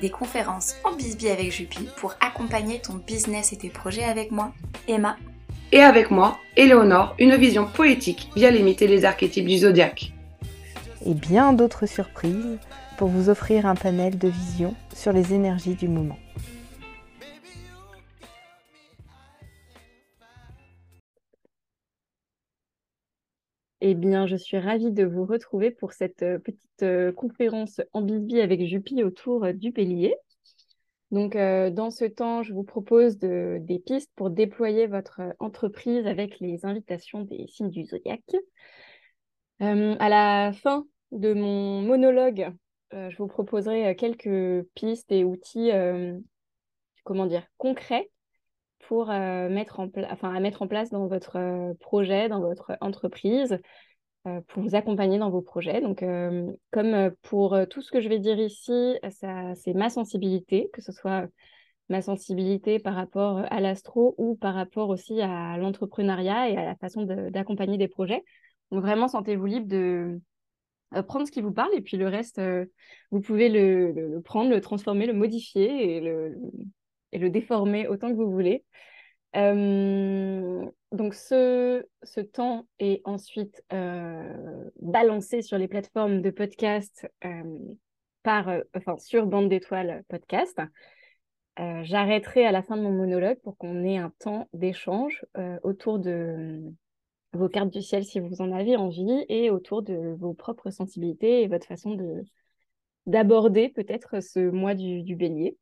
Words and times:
Des 0.00 0.10
conférences 0.10 0.76
en 0.84 0.94
bisbee 0.94 1.28
avec 1.28 1.50
Jupi 1.50 1.88
pour 1.96 2.14
accompagner 2.20 2.78
ton 2.80 2.94
business 2.94 3.52
et 3.52 3.56
tes 3.56 3.68
projets 3.68 4.04
avec 4.04 4.30
moi, 4.30 4.52
Emma. 4.86 5.16
Et 5.72 5.80
avec 5.80 6.10
moi, 6.10 6.38
Éléonore, 6.56 7.14
une 7.18 7.34
vision 7.34 7.66
poétique 7.66 8.30
via 8.36 8.50
limiter 8.50 8.86
les 8.86 9.04
archétypes 9.04 9.46
du 9.46 9.58
zodiaque. 9.58 10.12
Et 11.04 11.14
bien 11.14 11.52
d'autres 11.52 11.86
surprises 11.86 12.58
pour 12.96 13.08
vous 13.08 13.28
offrir 13.28 13.66
un 13.66 13.74
panel 13.74 14.18
de 14.18 14.28
vision 14.28 14.74
sur 14.94 15.12
les 15.12 15.34
énergies 15.34 15.74
du 15.74 15.88
moment. 15.88 16.18
Eh 23.80 23.94
bien, 23.94 24.26
je 24.26 24.34
suis 24.34 24.58
ravie 24.58 24.90
de 24.90 25.04
vous 25.04 25.24
retrouver 25.24 25.70
pour 25.70 25.92
cette 25.92 26.22
euh, 26.24 26.38
petite 26.38 26.82
euh, 26.82 27.12
conférence 27.12 27.80
en 27.92 28.02
bisbee 28.02 28.40
avec 28.40 28.66
Juppie 28.66 29.04
autour 29.04 29.44
euh, 29.44 29.52
du 29.52 29.70
bélier. 29.70 30.16
Donc, 31.12 31.36
dans 31.36 31.90
ce 31.90 32.04
temps, 32.04 32.42
je 32.42 32.52
vous 32.52 32.64
propose 32.64 33.16
des 33.16 33.82
pistes 33.86 34.12
pour 34.14 34.28
déployer 34.28 34.86
votre 34.86 35.22
entreprise 35.38 36.06
avec 36.06 36.38
les 36.38 36.66
invitations 36.66 37.22
des 37.22 37.46
signes 37.46 37.70
du 37.70 37.86
zodiaque. 37.86 38.36
à 39.60 40.08
la 40.10 40.52
fin 40.52 40.84
de 41.10 41.32
mon 41.32 41.80
monologue, 41.80 42.52
je 42.92 43.16
vous 43.16 43.26
proposerai 43.26 43.96
quelques 43.96 44.66
pistes 44.74 45.10
et 45.10 45.24
outils, 45.24 45.70
comment 47.04 47.24
dire, 47.24 47.46
concrets 47.56 48.10
pour 48.88 49.10
euh, 49.10 49.50
mettre 49.50 49.80
en 49.80 49.90
enfin, 50.10 50.34
à 50.34 50.40
mettre 50.40 50.62
en 50.62 50.66
place 50.66 50.88
dans 50.88 51.06
votre 51.06 51.36
euh, 51.36 51.74
projet, 51.78 52.30
dans 52.30 52.40
votre 52.40 52.72
entreprise, 52.80 53.58
euh, 54.26 54.40
pour 54.48 54.62
vous 54.62 54.74
accompagner 54.74 55.18
dans 55.18 55.28
vos 55.28 55.42
projets. 55.42 55.82
Donc, 55.82 56.02
comme 56.70 57.10
pour 57.20 57.56
tout 57.68 57.82
ce 57.82 57.90
que 57.90 58.00
je 58.00 58.08
vais 58.08 58.18
dire 58.18 58.38
ici, 58.40 58.96
ça, 59.10 59.54
c'est 59.54 59.74
ma 59.74 59.90
sensibilité, 59.90 60.70
que 60.72 60.80
ce 60.80 60.90
soit 60.90 61.28
ma 61.90 62.00
sensibilité 62.00 62.78
par 62.78 62.94
rapport 62.94 63.42
à 63.50 63.60
l'astro 63.60 64.14
ou 64.16 64.36
par 64.36 64.54
rapport 64.54 64.88
aussi 64.88 65.20
à 65.20 65.58
l'entrepreneuriat 65.58 66.48
et 66.48 66.56
à 66.56 66.64
la 66.64 66.76
façon 66.76 67.04
d'accompagner 67.04 67.76
des 67.76 67.88
projets. 67.88 68.24
Donc, 68.70 68.80
vraiment, 68.80 69.06
sentez-vous 69.06 69.46
libre 69.46 69.68
de 69.68 70.18
prendre 71.06 71.26
ce 71.26 71.32
qui 71.32 71.42
vous 71.42 71.52
parle 71.52 71.74
et 71.74 71.82
puis 71.82 71.98
le 71.98 72.08
reste, 72.08 72.40
vous 73.10 73.20
pouvez 73.20 73.50
le, 73.50 74.20
prendre, 74.24 74.50
le 74.50 74.62
transformer, 74.62 75.06
le 75.06 75.12
modifier 75.12 75.96
et 77.12 77.18
le 77.18 77.30
déformer 77.30 77.86
autant 77.86 78.08
que 78.08 78.16
vous 78.16 78.30
voulez. 78.30 78.64
Euh, 79.36 80.64
donc 80.92 81.14
ce, 81.14 81.84
ce, 82.02 82.20
temps 82.20 82.66
est 82.78 83.02
ensuite 83.04 83.62
euh, 83.72 84.70
balancé 84.80 85.42
sur 85.42 85.58
les 85.58 85.68
plateformes 85.68 86.22
de 86.22 86.30
podcast 86.30 87.06
euh, 87.24 87.58
par, 88.22 88.50
enfin, 88.74 88.96
sur 88.98 89.26
Bande 89.26 89.48
d'étoiles 89.48 90.04
podcast. 90.08 90.60
J'arrêterai 91.82 92.46
à 92.46 92.52
la 92.52 92.62
fin 92.62 92.76
de 92.76 92.82
mon 92.82 92.92
monologue 92.92 93.40
pour 93.42 93.56
qu'on 93.56 93.82
ait 93.82 93.96
un 93.96 94.12
temps 94.20 94.48
d'échange 94.52 95.26
autour 95.64 95.98
de 95.98 96.62
vos 97.32 97.48
cartes 97.48 97.70
du 97.70 97.82
ciel 97.82 98.04
si 98.04 98.20
vous 98.20 98.40
en 98.40 98.52
avez 98.52 98.76
envie 98.76 99.24
et 99.28 99.50
autour 99.50 99.82
de 99.82 100.14
vos 100.20 100.34
propres 100.34 100.70
sensibilités 100.70 101.42
et 101.42 101.48
votre 101.48 101.66
façon 101.66 101.96
de 101.96 102.22
d'aborder 103.06 103.70
peut-être 103.70 104.22
ce 104.22 104.38
mois 104.38 104.74
du, 104.74 105.02
du 105.02 105.16
bélier. 105.16 105.56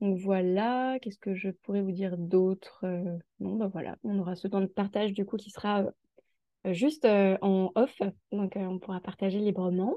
Voilà, 0.00 0.98
qu'est-ce 1.00 1.18
que 1.18 1.34
je 1.34 1.48
pourrais 1.48 1.80
vous 1.80 1.92
dire 1.92 2.18
d'autre 2.18 2.80
euh, 2.84 3.16
Non, 3.40 3.56
bah 3.56 3.68
voilà, 3.72 3.96
on 4.04 4.18
aura 4.18 4.36
ce 4.36 4.46
temps 4.46 4.60
de 4.60 4.66
partage 4.66 5.12
du 5.12 5.24
coup 5.24 5.38
qui 5.38 5.50
sera 5.50 5.84
euh, 6.66 6.72
juste 6.72 7.06
euh, 7.06 7.38
en 7.40 7.72
off, 7.74 7.98
donc 8.30 8.54
on 8.56 8.78
pourra 8.78 9.00
partager 9.00 9.38
librement. 9.38 9.94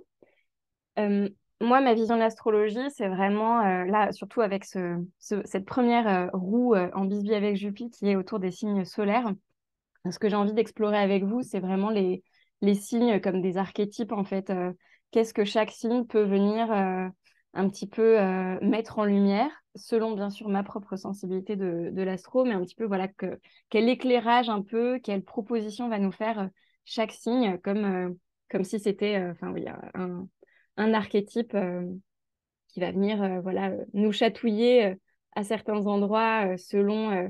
Moi, 1.62 1.82
ma 1.82 1.94
vision 1.94 2.16
de 2.16 2.22
l'astrologie, 2.22 2.90
c'est 2.96 3.10
vraiment 3.10 3.62
là, 3.84 4.14
surtout 4.14 4.40
avec 4.40 4.64
ce, 4.64 5.06
cette 5.20 5.66
première 5.66 6.30
roue 6.34 6.74
en 6.76 7.04
bisbee 7.04 7.34
avec 7.34 7.58
Jupiter 7.58 7.98
qui 7.98 8.10
est 8.10 8.16
autour 8.16 8.40
des 8.40 8.52
signes 8.52 8.86
solaires. 8.86 9.34
Ce 10.10 10.20
que 10.20 10.30
j'ai 10.30 10.38
envie 10.38 10.54
d'explorer 10.54 10.98
avec 10.98 11.24
vous, 11.26 11.42
c'est 11.42 11.60
vraiment 11.60 11.90
les 11.90 12.24
signes 12.76 13.20
comme 13.20 13.42
des 13.42 13.58
archétypes 13.58 14.14
en 14.14 14.24
fait. 14.24 14.52
Qu'est-ce 15.12 15.34
que 15.34 15.44
chaque 15.44 15.72
signe 15.72 16.06
peut 16.06 16.24
venir 16.24 17.12
un 17.54 17.70
petit 17.70 17.88
peu 17.88 18.20
euh, 18.20 18.60
mettre 18.62 19.00
en 19.00 19.06
lumière, 19.06 19.52
selon 19.76 20.14
bien 20.14 20.30
sûr 20.30 20.50
ma 20.50 20.64
propre 20.64 20.96
sensibilité 20.96 21.56
de, 21.56 21.90
de 21.92 22.02
l'astro, 22.04 22.46
mais 22.46 22.54
un 22.54 22.62
petit 22.62 22.76
peu 22.76 22.86
voilà 22.86 23.08
que, 23.08 23.40
quel 23.70 23.90
éclairage 23.90 24.50
un 24.50 24.62
peu, 24.62 25.00
quelle 25.00 25.24
proposition 25.24 25.90
va 25.90 26.00
nous 26.00 26.12
faire 26.12 26.40
euh, 26.40 26.48
chaque 26.86 27.12
signe, 27.12 27.58
comme, 27.64 27.86
euh, 27.86 28.10
comme 28.50 28.64
si 28.64 28.80
c'était 28.80 29.24
oui, 29.44 29.66
un, 29.94 30.28
un 30.78 30.94
archétype 30.94 31.56
qui 32.68 32.80
va 32.80 32.92
venir 32.92 33.42
voilà 33.44 33.74
nous 33.94 34.12
chatouiller 34.12 34.96
à 35.36 35.44
certains 35.44 35.86
endroits 35.86 36.58
selon 36.58 37.30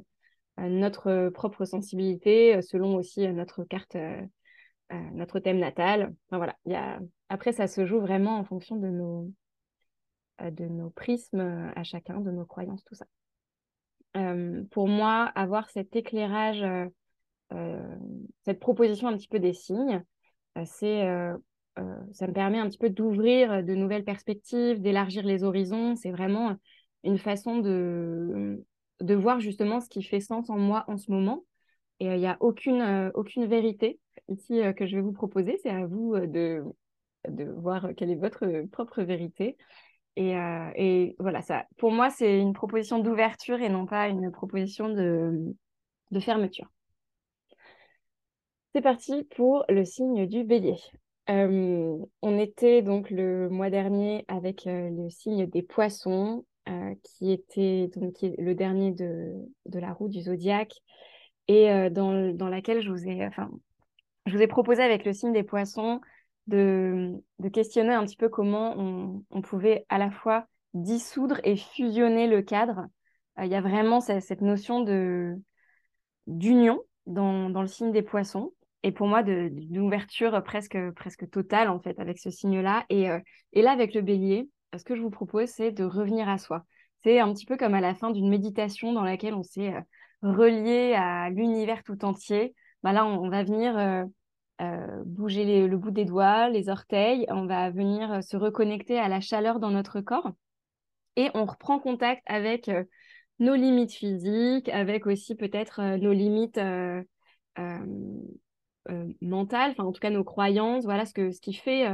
notre 0.57 1.30
propre 1.30 1.66
sensibilité, 1.66 2.62
selon 2.62 2.96
aussi 2.96 3.28
notre 3.28 3.66
carte, 3.66 3.97
notre 4.91 5.40
thème 5.40 5.59
natal. 5.59 6.13
Enfin, 6.28 6.38
voilà, 6.38 6.56
y 6.66 6.75
a... 6.75 7.01
Après, 7.28 7.51
ça 7.51 7.68
se 7.68 7.86
joue 7.86 8.00
vraiment 8.00 8.38
en 8.38 8.46
fonction 8.46 8.78
de 8.78 8.88
nos, 8.88 9.30
de 10.52 10.66
nos 10.66 10.90
prismes 10.90 11.40
euh, 11.40 11.72
à 11.76 11.84
chacun, 11.84 12.20
de 12.20 12.32
nos 12.32 12.46
croyances, 12.46 12.84
tout 12.84 12.96
ça. 12.96 13.06
Euh, 14.18 14.64
pour 14.72 14.88
moi, 14.88 15.32
avoir 15.36 15.70
cet 15.70 15.96
éclairage, 15.96 16.66
cette 18.46 18.60
proposition 18.60 19.08
un 19.08 19.18
petit 19.18 19.28
peu 19.28 19.40
des 19.40 19.54
signes, 19.54 20.04
c'est 20.66 21.08
ça 22.12 22.28
me 22.28 22.34
permet 22.34 22.60
un 22.60 22.68
petit 22.70 22.78
peu 22.78 22.90
d'ouvrir 22.90 23.64
de 23.64 23.74
nouvelles 23.74 24.04
perspectives, 24.04 24.82
d'élargir 24.82 25.24
les 25.24 25.44
horizons. 25.44 25.96
C'est 25.96 26.12
vraiment 26.12 26.56
une 27.04 27.18
façon 27.18 27.58
de, 27.58 28.64
de 29.00 29.16
voir 29.16 29.40
justement 29.40 29.80
ce 29.80 29.90
qui 29.90 30.04
fait 30.04 30.20
sens 30.20 30.50
en 30.50 30.58
moi 30.58 30.86
en 30.88 30.98
ce 30.98 31.12
moment. 31.12 31.44
Et 32.00 32.06
il 32.06 32.20
n'y 32.20 32.28
a 32.28 32.38
aucune, 32.40 33.12
aucune 33.16 33.46
vérité 33.46 34.00
ici 34.28 34.62
que 34.76 34.86
je 34.86 34.96
vais 34.96 35.02
vous 35.02 35.14
proposer. 35.14 35.58
C'est 35.64 35.72
à 35.72 35.86
vous 35.86 36.20
de, 36.20 36.64
de 37.28 37.46
voir 37.46 37.90
quelle 37.96 38.12
est 38.12 38.16
votre 38.16 38.66
propre 38.72 39.02
vérité. 39.04 39.58
Euh, 40.19 40.72
et, 40.75 41.16
voilà, 41.19 41.41
ça, 41.41 41.66
pour 41.78 41.91
moi, 41.91 42.09
c'est 42.09 42.40
une 42.40 42.53
proposition 42.53 43.00
d'ouverture 43.00 43.62
et 43.62 43.69
non 43.69 43.85
pas 43.85 44.07
une 44.07 44.31
proposition 44.31 44.90
de, 44.90 45.56
fermeture. 46.19 46.68
C'est 48.74 48.81
parti 48.81 49.24
pour 49.36 49.66
le 49.69 49.86
signe 49.86 50.27
du 50.27 50.44
bélier. 50.44 50.77
Euh, 51.30 51.98
on 52.21 52.38
était 52.38 52.81
donc 52.81 53.10
le 53.10 53.50
mois 53.50 53.69
dernier 53.69 54.25
avec 54.27 54.68
euh, 54.68 54.89
le 54.89 55.10
signe 55.10 55.48
des 55.48 55.63
poissons, 55.63 56.45
qui 57.01 57.31
était 57.31 57.89
donc 57.95 58.18
le 58.22 58.54
dernier 58.54 58.92
de, 58.92 59.33
la 59.74 59.92
roue 59.92 60.07
du 60.07 60.22
zodiaque, 60.22 60.74
et 61.48 61.89
dans, 61.89 62.31
dans, 62.31 62.48
laquelle 62.48 62.83
je 62.83 62.92
vous 62.92 63.07
ai, 63.07 63.25
enfin, 63.25 63.50
je 64.27 64.38
vous 64.38 64.44
ai 64.44 64.45
proposé 64.45 64.83
avec 64.83 65.04
le 65.04 65.12
signe 65.12 65.33
des 65.33 65.42
poissons 65.42 66.00
de, 66.50 67.22
questionner 67.54 67.94
un 67.94 68.06
petit 68.06 68.18
peu 68.18 68.30
comment 68.30 68.75
on, 69.30 69.42
pouvait 69.42 69.86
à 69.90 69.98
la 69.98 70.12
fois 70.12 70.46
dissoudre 70.74 71.40
et 71.44 71.56
fusionner 71.56 72.28
le 72.28 72.42
cadre. 72.42 72.86
Euh, 73.40 73.46
il 73.46 73.51
y 73.51 73.56
a 73.56 73.62
vraiment 73.62 74.01
cette, 74.01 74.42
notion 74.42 74.84
d'union 76.28 76.81
dans, 77.06 77.62
le 77.62 77.68
signe 77.68 77.92
des 77.92 78.01
poissons 78.01 78.51
et 78.84 78.92
pour 78.92 79.07
moi 79.07 79.24
d'ouverture 79.24 80.42
presque, 80.44 80.78
presque 80.96 81.30
totale 81.30 81.69
en 81.69 81.80
fait 81.80 82.00
avec 82.00 82.19
ce 82.19 82.30
signe-là. 82.30 82.86
Et, 82.90 83.10
euh, 83.10 83.19
là 83.54 83.72
avec 83.72 83.94
le 83.94 84.01
bélier, 84.01 84.50
ce 84.78 84.84
que 84.84 84.96
je 84.96 85.01
vous 85.01 85.10
propose, 85.10 85.50
c'est 85.50 85.72
de 85.72 85.84
revenir 85.84 86.30
à 86.30 86.38
soi. 86.38 86.66
C'est 87.04 87.19
un 87.19 87.34
petit 87.34 87.46
peu 87.46 87.57
comme 87.57 87.74
à 87.74 87.81
la 87.81 87.96
fin 87.96 88.12
d'une 88.12 88.30
méditation 88.30 88.94
dans 88.94 89.04
laquelle 89.04 89.34
on 89.34 89.44
s'est 89.44 89.74
relié 90.22 90.94
à 90.96 91.30
l'univers 91.30 91.84
tout 91.84 92.04
entier. 92.04 92.54
Bah 92.84 92.92
là, 92.92 93.06
on, 93.06 93.30
va 93.30 93.44
venir 93.44 94.06
bouger 95.06 95.68
le 95.68 95.78
bout 95.78 95.92
des 95.92 96.06
doigts, 96.06 96.50
les 96.50 96.70
orteils, 96.70 97.26
on 97.30 97.46
va 97.46 97.70
venir 97.70 98.24
se 98.24 98.36
reconnecter 98.36 99.00
à 99.00 99.08
la 99.08 99.22
chaleur 99.22 99.60
dans 99.60 99.72
notre 99.72 100.02
corps 100.02 100.32
et 101.16 101.30
on 101.34 101.46
reprend 101.46 101.80
contact 101.80 102.24
avec 102.26 102.70
nos 103.40 103.56
limites 103.56 103.94
physiques, 103.94 104.70
avec 104.70 105.08
aussi 105.08 105.36
peut-être 105.36 105.82
nos 105.98 106.12
limites 106.12 106.60
mentales, 109.22 109.72
enfin 109.72 109.84
en 109.84 109.92
tout 109.92 110.00
cas 110.00 110.10
nos 110.10 110.24
croyances, 110.24 110.84
voilà 110.84 111.06
ce, 111.06 111.14
que, 111.14 111.32
ce 111.32 111.42
qui 111.42 111.54
fait 111.54 111.88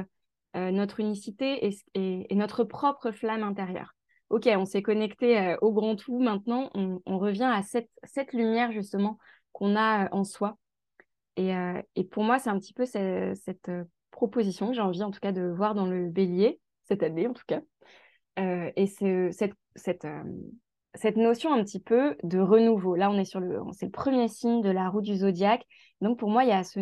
notre 0.55 0.99
unicité 0.99 1.69
et, 1.93 2.35
notre 2.35 2.63
propre 2.63 3.11
flamme 3.11 3.43
intérieure. 3.43 3.95
Ok, 4.29 4.49
on 4.57 4.65
s'est 4.65 4.81
connecté 4.81 5.55
au 5.61 5.71
grand 5.71 5.95
tout, 5.95 6.19
maintenant 6.19 6.71
on, 6.73 7.17
revient 7.19 7.51
à 7.51 7.61
cette, 7.61 7.89
cette 8.03 8.33
lumière 8.33 8.71
justement 8.71 9.19
qu'on 9.51 9.75
a 9.75 10.09
en 10.13 10.23
soi. 10.23 10.57
Et, 11.37 11.53
et, 11.95 12.03
pour 12.05 12.23
moi, 12.23 12.39
c'est 12.39 12.49
un 12.49 12.57
petit 12.59 12.73
peu 12.73 12.85
cette, 12.85 13.35
cette 13.37 13.71
proposition 14.11 14.69
que 14.69 14.73
j'ai 14.73 14.81
envie 14.81 15.03
en 15.03 15.11
tout 15.11 15.19
cas 15.19 15.33
de 15.33 15.43
voir 15.43 15.75
dans 15.75 15.85
le 15.85 16.09
bélier, 16.09 16.59
cette 16.85 17.03
année 17.03 17.27
en 17.27 17.33
tout 17.33 17.43
cas. 17.45 17.61
et 18.37 18.87
cette, 18.87 19.53
cette, 19.75 20.07
cette 20.95 21.17
notion 21.17 21.53
un 21.53 21.63
petit 21.63 21.79
peu 21.79 22.15
de 22.23 22.39
renouveau. 22.39 22.95
Là, 22.95 23.09
on 23.09 23.17
est 23.17 23.25
sur 23.25 23.39
le, 23.39 23.59
c'est 23.73 23.85
le 23.85 23.91
premier 23.91 24.27
signe 24.27 24.61
de 24.61 24.69
la 24.69 24.89
roue 24.89 25.01
du 25.01 25.15
zodiaque. 25.15 25.65
Donc, 26.01 26.19
pour 26.19 26.29
moi, 26.29 26.43
il 26.43 26.49
y 26.49 26.53
a 26.53 26.63
ce, 26.63 26.79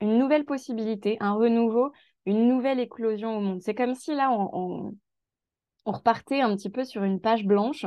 une 0.00 0.18
nouvelle 0.18 0.44
possibilité, 0.44 1.16
un 1.20 1.34
renouveau, 1.34 1.92
une 2.26 2.48
nouvelle 2.48 2.80
éclosion 2.80 3.36
au 3.36 3.40
monde. 3.40 3.62
C'est 3.62 3.74
comme 3.74 3.94
si 3.94 4.14
là, 4.14 4.30
on, 4.32 4.94
repartait 5.84 6.42
un 6.42 6.54
petit 6.54 6.68
peu 6.68 6.84
sur 6.84 7.02
une 7.02 7.20
page 7.20 7.46
blanche. 7.46 7.86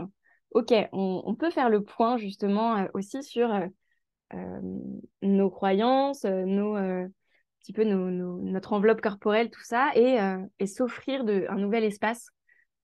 Ok, 0.52 0.74
on, 0.92 1.36
peut 1.36 1.52
faire 1.52 1.70
le 1.70 1.84
point 1.84 2.18
justement 2.18 2.78
euh, 2.78 2.88
aussi 2.96 3.22
sur 3.22 3.54
euh, 3.54 3.60
euh, 3.60 3.68
nos 5.22 5.50
croyances, 5.50 6.26
nos, 6.26 6.76
petit 7.60 7.74
peu 7.74 7.84
nos, 7.84 8.10
notre 8.10 8.74
enveloppe 8.74 9.02
corporelle, 9.02 9.50
tout 9.50 9.64
ça, 9.64 9.92
et, 9.96 10.18
et 10.60 10.68
s'offrir 10.68 11.24
un 11.50 11.58
nouvel 11.58 11.84
espace 11.84 12.32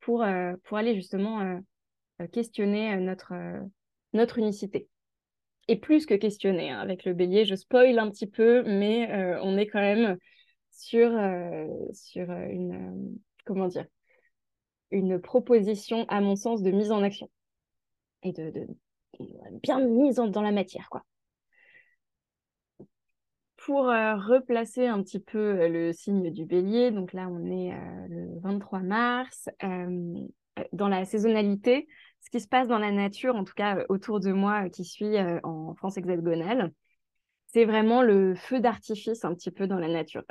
pour, 0.07 0.23
euh, 0.23 0.53
pour 0.63 0.77
aller 0.77 0.95
justement 0.95 1.41
euh, 1.41 1.59
euh, 2.21 2.27
questionner 2.27 2.95
notre, 2.97 3.33
notre 4.13 4.37
unicité. 4.37 4.87
Et 5.67 5.75
plus 5.75 6.05
que 6.05 6.13
questionner, 6.13 6.71
hein, 6.71 6.79
avec 6.79 7.03
le 7.03 7.13
bélier, 7.13 7.43
je 7.43 7.55
spoil 7.55 7.99
un 7.99 8.09
petit 8.09 8.27
peu, 8.27 8.63
mais 8.63 9.37
on 9.41 9.57
est 9.57 9.67
quand 9.67 9.81
même 9.81 10.17
sur, 10.71 11.11
sur 11.91 12.31
une, 12.31 13.17
comment 13.45 13.67
dire, 13.67 13.85
une 14.91 15.19
proposition, 15.19 16.05
à 16.07 16.21
mon 16.21 16.37
sens, 16.37 16.61
de 16.61 16.71
mise 16.71 16.91
en 16.91 17.03
action 17.03 17.29
et 18.23 18.31
de, 18.31 18.65
bien 19.61 19.81
mise 19.81 20.15
dans 20.15 20.41
la 20.41 20.53
matière, 20.53 20.87
quoi 20.89 21.03
pour 23.67 23.87
replacer 23.87 24.87
un 24.87 25.03
petit 25.03 25.19
peu 25.19 25.67
le 25.67 25.91
signe 25.91 26.31
du 26.31 26.45
bélier, 26.45 26.89
donc 26.89 27.11
là 27.11 27.27
on 27.29 27.51
est 27.51 27.77
le 28.07 28.39
23 28.39 28.79
mars, 28.79 29.49
dans 30.71 30.87
la 30.87 31.03
saisonnalité, 31.03 31.85
ce 32.21 32.29
qui 32.29 32.39
se 32.39 32.47
passe 32.47 32.69
dans 32.69 32.79
la 32.79 32.93
nature, 32.93 33.35
en 33.35 33.43
tout 33.43 33.53
cas 33.53 33.83
autour 33.89 34.21
de 34.21 34.31
moi 34.31 34.69
qui 34.69 34.85
suis 34.85 35.17
en 35.43 35.75
France 35.75 35.97
hexagonale, 35.97 36.71
c'est 37.47 37.65
vraiment 37.65 38.01
le 38.03 38.35
feu 38.35 38.61
d'artifice 38.61 39.25
un 39.25 39.33
petit 39.33 39.51
peu 39.51 39.67
dans 39.67 39.79
la 39.79 39.89
nature. 39.89 40.23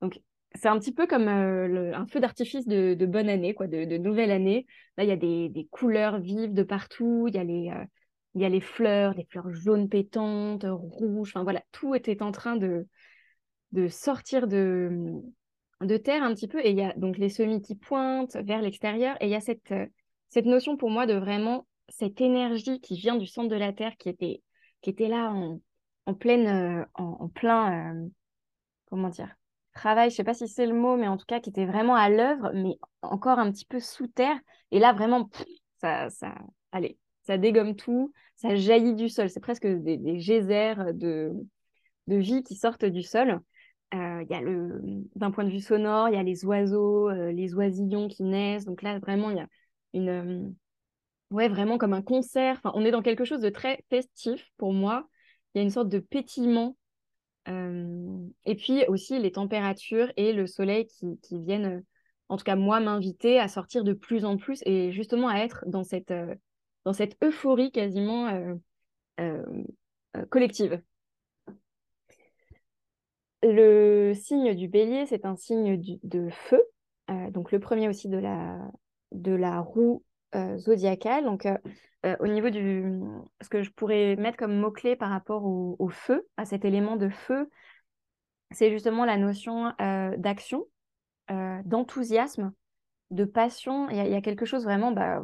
Donc 0.00 0.20
c'est 0.56 0.66
un 0.66 0.80
petit 0.80 0.92
peu 0.92 1.06
comme 1.06 1.28
un 1.28 2.06
feu 2.08 2.18
d'artifice 2.18 2.66
de, 2.66 3.06
bonne 3.06 3.28
année, 3.28 3.54
quoi, 3.54 3.68
de, 3.68 3.96
nouvelle 3.98 4.32
année. 4.32 4.66
Là, 4.96 5.04
il 5.04 5.08
y 5.08 5.12
a 5.12 5.16
des, 5.16 5.68
couleurs 5.70 6.18
vives 6.18 6.54
de 6.54 6.64
partout, 6.64 7.26
il 7.28 7.36
y 7.36 7.38
a 7.38 7.44
les, 7.44 7.70
il 8.34 8.40
y 8.40 8.44
a 8.44 8.48
les 8.48 8.60
fleurs, 8.60 9.14
les 9.14 9.26
fleurs 9.30 9.52
jaunes 9.52 9.88
pétantes, 9.88 10.64
rouges, 10.66 11.32
enfin 11.34 11.42
voilà, 11.42 11.62
tout 11.72 11.94
était 11.94 12.22
en 12.22 12.32
train 12.32 12.56
de, 12.56 12.86
de 13.72 13.88
sortir 13.88 14.46
de, 14.46 15.12
de 15.80 15.96
terre 15.96 16.22
un 16.22 16.34
petit 16.34 16.48
peu. 16.48 16.60
Et 16.64 16.70
il 16.70 16.76
y 16.76 16.82
a 16.82 16.94
donc 16.94 17.18
les 17.18 17.28
semis 17.28 17.60
qui 17.60 17.74
pointent 17.74 18.36
vers 18.36 18.62
l'extérieur. 18.62 19.16
Et 19.20 19.26
il 19.26 19.30
y 19.30 19.34
a 19.34 19.40
cette, 19.40 19.74
cette 20.28 20.46
notion 20.46 20.76
pour 20.76 20.90
moi 20.90 21.06
de 21.06 21.14
vraiment 21.14 21.66
cette 21.88 22.20
énergie 22.20 22.80
qui 22.80 22.96
vient 22.96 23.16
du 23.16 23.26
centre 23.26 23.48
de 23.48 23.56
la 23.56 23.72
Terre, 23.72 23.96
qui 23.98 24.08
était, 24.08 24.42
qui 24.80 24.90
était 24.90 25.08
là 25.08 25.30
en, 25.30 25.60
en, 26.06 26.14
pleine, 26.14 26.46
euh, 26.46 26.84
en, 26.94 27.28
plein, 27.28 27.94
euh, 27.94 28.08
comment 28.86 29.08
dire, 29.08 29.34
travail, 29.74 30.10
je 30.10 30.16
sais 30.16 30.24
pas 30.24 30.34
si 30.34 30.48
c'est 30.48 30.66
le 30.66 30.74
mot, 30.74 30.96
mais 30.96 31.08
en 31.08 31.16
tout 31.16 31.26
cas 31.26 31.40
qui 31.40 31.50
était 31.50 31.66
vraiment 31.66 31.94
à 31.94 32.08
l'œuvre, 32.08 32.50
mais 32.54 32.78
encore 33.02 33.38
un 33.38 33.50
petit 33.50 33.66
peu 33.66 33.80
sous 33.80 34.06
terre. 34.06 34.38
Et 34.70 34.78
là, 34.78 34.92
vraiment, 34.92 35.28
ça, 35.80 36.08
ça, 36.10 36.34
allez, 36.72 36.98
ça 37.24 37.38
dégomme 37.38 37.76
tout, 37.76 38.12
ça 38.36 38.56
jaillit 38.56 38.94
du 38.94 39.08
sol. 39.08 39.30
C'est 39.30 39.40
presque 39.40 39.66
des, 39.66 39.98
geysers 40.18 40.92
de, 40.94 41.32
de 42.08 42.16
vie 42.16 42.42
qui 42.42 42.56
sortent 42.56 42.84
du 42.84 43.02
sol. 43.02 43.40
Euh, 43.94 44.78
d'un 45.16 45.30
point 45.30 45.44
de 45.44 45.50
vue 45.50 45.60
sonore, 45.60 46.08
il 46.08 46.14
y 46.14 46.18
a 46.18 46.22
les 46.22 46.44
oiseaux, 46.46 47.10
euh, 47.10 47.30
les 47.30 47.54
oisillons 47.54 48.08
qui 48.08 48.22
naissent. 48.22 48.64
Donc 48.64 48.82
là, 48.82 48.98
vraiment, 48.98 49.30
il 49.30 49.36
y 49.36 49.40
a 49.40 49.46
une, 49.92 50.08
euh, 50.08 50.48
ouais, 51.30 51.48
vraiment 51.48 51.76
comme 51.76 51.92
un 51.92 52.02
concert. 52.02 52.56
Enfin, 52.58 52.72
on 52.74 52.84
est 52.84 52.90
dans 52.90 53.02
quelque 53.02 53.24
chose 53.24 53.42
de 53.42 53.50
très 53.50 53.84
festif 53.90 54.50
pour 54.56 54.72
moi. 54.72 55.06
Il 55.54 55.58
y 55.58 55.60
a 55.60 55.64
une 55.64 55.70
sorte 55.70 55.88
de 55.88 55.98
pétillement. 55.98 56.76
et 57.46 58.54
puis 58.54 58.84
aussi 58.88 59.18
les 59.18 59.32
températures 59.32 60.10
et 60.16 60.32
le 60.32 60.46
soleil 60.46 60.86
qui, 60.86 61.18
qui 61.22 61.38
viennent, 61.38 61.84
en 62.28 62.36
tout 62.36 62.44
cas 62.44 62.56
moi, 62.56 62.80
m'inviter 62.80 63.38
à 63.38 63.48
sortir 63.48 63.84
de 63.84 63.92
plus 63.92 64.24
en 64.24 64.36
plus 64.36 64.62
et 64.64 64.92
justement 64.92 65.28
à 65.28 65.38
être 65.38 65.64
dans 65.66 65.84
cette 65.84 66.12
dans 66.84 66.92
cette 66.92 67.16
euphorie 67.22 67.70
quasiment 67.70 68.28
euh, 68.28 68.54
euh, 69.20 69.44
euh, 70.16 70.26
collective. 70.26 70.82
Le 73.42 74.12
signe 74.14 74.54
du 74.54 74.68
bélier, 74.68 75.06
c'est 75.06 75.24
un 75.24 75.34
signe 75.34 75.80
de 76.04 76.28
feu, 76.30 76.62
donc 77.30 77.50
le 77.50 77.58
premier 77.58 77.88
aussi 77.88 78.08
de 78.08 78.16
la, 78.16 78.56
de 79.10 79.32
la 79.32 79.58
roue 79.58 80.04
zodiacale. 80.58 81.24
Donc, 81.24 81.48
au 82.20 82.26
niveau 82.28 82.50
du. 82.50 83.00
Ce 83.40 83.48
que 83.48 83.64
je 83.64 83.72
pourrais 83.72 84.14
mettre 84.14 84.36
comme 84.38 84.56
mot-clé 84.56 84.94
par 84.94 85.10
rapport 85.10 85.44
au, 85.44 85.74
au, 85.80 85.88
feu, 85.88 86.28
à 86.36 86.44
cet 86.44 86.64
élément 86.64 86.94
de 86.94 87.08
feu, 87.08 87.50
c'est 88.52 88.70
justement 88.70 89.04
la 89.04 89.16
notion 89.16 89.74
d'action, 90.16 90.64
d'enthousiasme, 91.28 92.52
de 93.12 93.24
passion. 93.24 93.88
Il 93.90 93.96
y, 93.96 94.14
a 94.14 94.20
quelque 94.20 94.46
chose 94.46 94.64
vraiment 94.64 94.90
bah, 94.90 95.22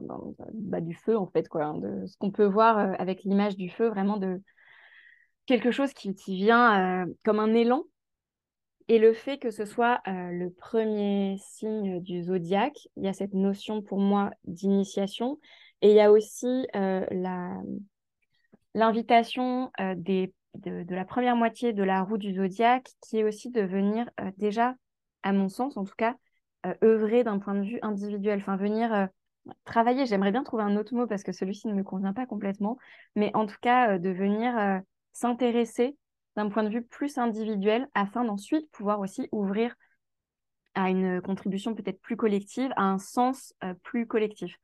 bah, 0.52 0.81
du 0.81 0.94
feu, 0.94 1.17
en 1.17 1.26
fait, 1.26 1.49
quoi, 1.49 1.64
hein, 1.64 1.79
de 1.79 2.06
ce 2.06 2.17
qu'on 2.19 2.31
peut 2.31 2.44
voir 2.44 2.79
euh, 2.79 2.93
avec 2.99 3.25
l'image 3.25 3.57
du 3.57 3.71
feu, 3.71 3.88
vraiment 3.88 4.18
de 4.18 4.40
quelque 5.47 5.71
chose 5.71 5.92
qui, 5.95 6.12
vient 6.26 7.04
euh, 7.04 7.07
comme 7.25 7.40
un 7.40 7.54
élan. 7.54 7.85
Et 8.88 8.99
le 8.99 9.12
fait 9.12 9.38
que 9.38 9.50
ce 9.50 9.64
soit 9.64 10.00
euh, 10.07 10.30
le 10.30 10.50
premier 10.50 11.37
signe 11.38 12.00
du 12.00 12.23
zodiaque, 12.23 12.88
il 12.97 13.04
y 13.04 13.09
a 13.09 13.12
cette 13.12 13.35
notion 13.35 13.83
pour 13.83 13.99
moi 13.99 14.30
d'initiation. 14.45 15.38
Et 15.80 15.90
il 15.90 15.97
y 15.97 16.00
a 16.00 16.11
aussi 16.11 16.66
l'invitation 18.75 19.71
de, 19.78 20.30
de, 20.57 20.95
la 20.95 21.04
première 21.04 21.37
moitié 21.37 21.73
de 21.73 21.83
la 21.85 22.02
roue 22.02 22.18
du 22.18 22.35
zodiaque, 22.35 22.90
qui 23.00 23.18
est 23.18 23.25
aussi 23.25 23.50
de 23.50 23.62
venir 23.62 24.11
déjà, 24.38 24.75
à 25.23 25.33
mon 25.33 25.49
sens 25.49 25.76
en 25.76 25.85
tout 25.85 25.95
cas, 25.97 26.16
œuvrer 26.83 27.25
d'un 27.25 27.38
point 27.38 27.55
de 27.55 27.62
vue 27.62 27.79
individuel, 27.83 28.38
enfin 28.41 28.57
venir 28.57 28.93
euh, 28.93 29.07
travailler. 29.65 30.07
J'aimerais 30.07 30.33
bien 30.33 30.43
trouver 30.43 30.62
un 30.62 30.77
autre 30.77 30.95
mot 30.95 31.07
parce 31.07 31.23
que 31.23 31.33
celui-ci 31.33 31.69
ne 31.69 31.75
me 31.75 31.83
convient 31.83 32.12
pas 32.12 32.27
complètement, 32.27 32.79
mais 33.17 33.31
en 33.35 33.47
tout 33.47 33.59
cas 33.61 33.95
euh, 33.95 33.99
de 33.99 34.11
venir 34.11 34.81
s'intéresser 35.12 35.97
d'un 36.37 36.49
point 36.49 36.62
de 36.62 36.69
vue 36.69 36.83
plus 36.83 37.19
individuel 37.19 37.88
afin 37.95 38.25
d'ensuite 38.25 38.71
pouvoir 38.71 39.00
aussi 39.00 39.29
ouvrir 39.33 39.75
à 40.75 40.91
une 40.91 41.21
contribution 41.21 41.75
peut-être 41.75 42.00
plus 42.00 42.17
collective, 42.17 42.71
à 42.77 42.83
un 42.83 42.99
sens 42.99 43.53
plus 43.83 44.07
collectif. 44.07 44.57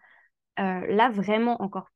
là, 0.57 1.11
vraiment, 1.11 1.61
encore 1.61 1.89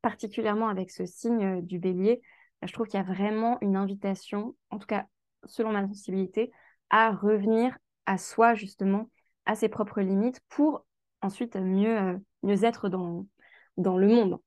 particulièrement 0.00 0.68
avec 0.68 0.90
ce 0.90 1.06
signe 1.06 1.60
du 1.62 1.78
bélier, 1.78 2.20
je 2.62 2.72
trouve 2.72 2.86
qu'il 2.86 2.98
y 2.98 3.02
a 3.02 3.06
vraiment 3.06 3.58
une 3.60 3.76
invitation, 3.76 4.56
en 4.70 4.78
tout 4.78 4.86
cas 4.86 5.06
selon 5.44 5.72
ma 5.72 5.86
sensibilité, 5.86 6.50
à 6.90 7.12
revenir 7.12 7.76
à 8.06 8.18
soi 8.18 8.54
justement 8.54 9.08
à 9.46 9.54
ses 9.54 9.68
propres 9.68 10.00
limites 10.00 10.40
pour 10.48 10.84
ensuite 11.22 11.56
mieux, 11.56 11.98
euh, 11.98 12.18
mieux 12.42 12.64
être 12.64 12.88
dans, 12.88 13.26
dans 13.76 13.96
le 13.96 14.08
monde. 14.08 14.38